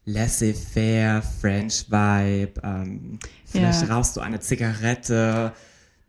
[0.07, 2.61] laissez-faire French Vibe.
[2.63, 3.95] Ähm, vielleicht Ja.
[3.97, 5.53] rauchst du eine Zigarette,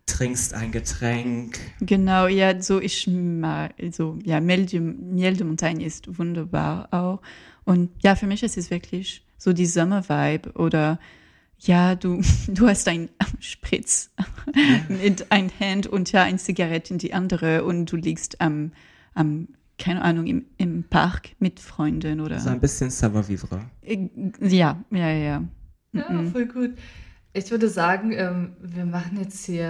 [0.06, 1.60] trinkst ein Getränk.
[1.82, 7.22] Genau, ja, so ich mag, so, ja, Miel de, Miel de Montagne ist wunderbar auch.
[7.64, 11.00] Und ja, für mich ist es wirklich so die Sommer-Vibe oder
[11.60, 14.12] ja, du, du hast ein Spritz
[14.88, 18.72] mit ein Hand und ja, ein Zigarette in die andere und du liegst am,
[19.16, 19.48] am
[19.78, 22.40] keine Ahnung, im, im Park mit Freunden oder.
[22.40, 23.60] So ein bisschen savoir-vivre.
[23.82, 24.08] Äh,
[24.42, 25.44] Ja, ja, ja.
[25.94, 26.72] Ja, voll gut.
[27.38, 29.66] Ich würde sagen, ähm, wir machen jetzt hier,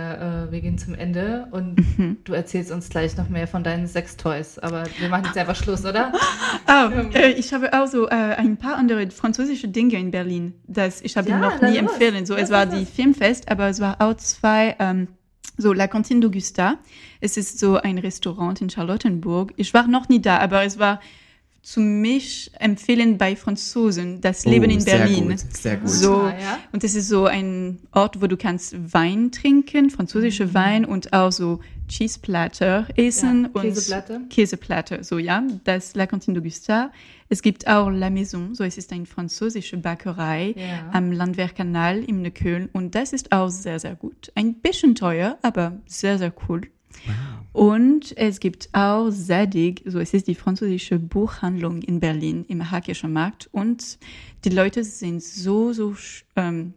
[0.47, 1.75] äh, wir gehen zum Ende und
[2.23, 4.59] du erzählst uns gleich noch mehr von deinen Sextoys.
[4.59, 6.13] Aber wir machen jetzt einfach Schluss, oder?
[6.67, 11.01] Ah, äh, ich habe auch so äh, ein paar andere französische Dinge in Berlin, das
[11.01, 12.25] ich habe Ja, noch nie empfehlen.
[12.27, 12.85] So, es war die?
[12.85, 15.07] Filmfest, aber es war auch zwei, ähm,
[15.57, 16.77] so La Cantine d'Augusta.
[17.21, 19.53] Es ist so ein Restaurant in Charlottenburg.
[19.57, 20.99] Ich war noch nie da, aber es war
[21.65, 25.29] zu mich empfehlen bei Franzosen das Leben Oh, in sehr Berlin.
[25.29, 25.89] gut, sehr gut.
[25.89, 26.59] So, Ah, ja?
[26.71, 31.31] und es ist so ein Ort, wo du kannst Wein trinken, französische Wein und auch
[31.31, 34.21] so Cheeseplatter essen Ja, und Käseplatte.
[34.29, 36.89] Käseplatte, so ja, das ist La Cantine d'Augusta.
[37.29, 40.91] Es gibt auch La Maison, so es ist eine französische Bäckerei Ja.
[40.93, 44.31] am Landwehrkanal in Neukölln und das ist auch sehr, sehr gut.
[44.35, 46.61] Ein bisschen teuer, aber sehr, sehr cool.
[47.55, 53.13] Und es gibt auch Zadig, so es ist die französische Buchhandlung in Berlin im Hackischen
[53.13, 53.97] Markt und
[54.43, 55.95] die Leute sind so, so
[56.35, 56.73] ähm,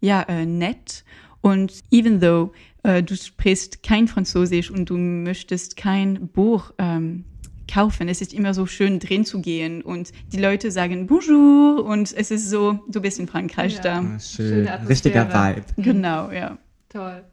[0.00, 1.04] ja, äh, nett
[1.42, 2.52] und even though
[2.84, 7.26] äh, du sprichst kein Französisch und du möchtest kein Buch ähm,
[7.70, 8.08] kaufen.
[8.08, 12.30] Es ist immer so schön drin zu gehen und die Leute sagen Bonjour und es
[12.30, 13.82] ist so, du bist in Frankreich Ja.
[13.82, 13.98] da.
[13.98, 14.66] Ah, schön.
[14.88, 15.66] Richtiger Vibe.
[15.76, 16.56] Genau, ja.
[16.88, 17.24] Toll.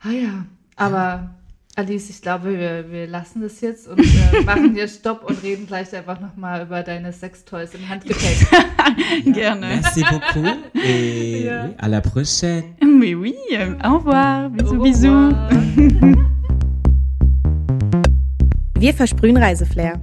[0.00, 0.44] Ah ja,
[0.76, 1.36] aber
[1.74, 5.66] Alice, ich glaube, wir, wir lassen das jetzt und äh, machen hier Stopp und reden
[5.66, 8.46] gleich einfach nochmal über deine Sextoys im Handgepäck.
[9.32, 9.80] Gerne.
[9.80, 11.70] Merci beaucoup et Ja.
[11.78, 12.74] à la prochaine.
[12.82, 13.34] Oui, oui,
[13.82, 14.50] au revoir.
[14.50, 15.32] Bisous, Au bisous.
[18.78, 19.98] Wir versprühen Reiseflair.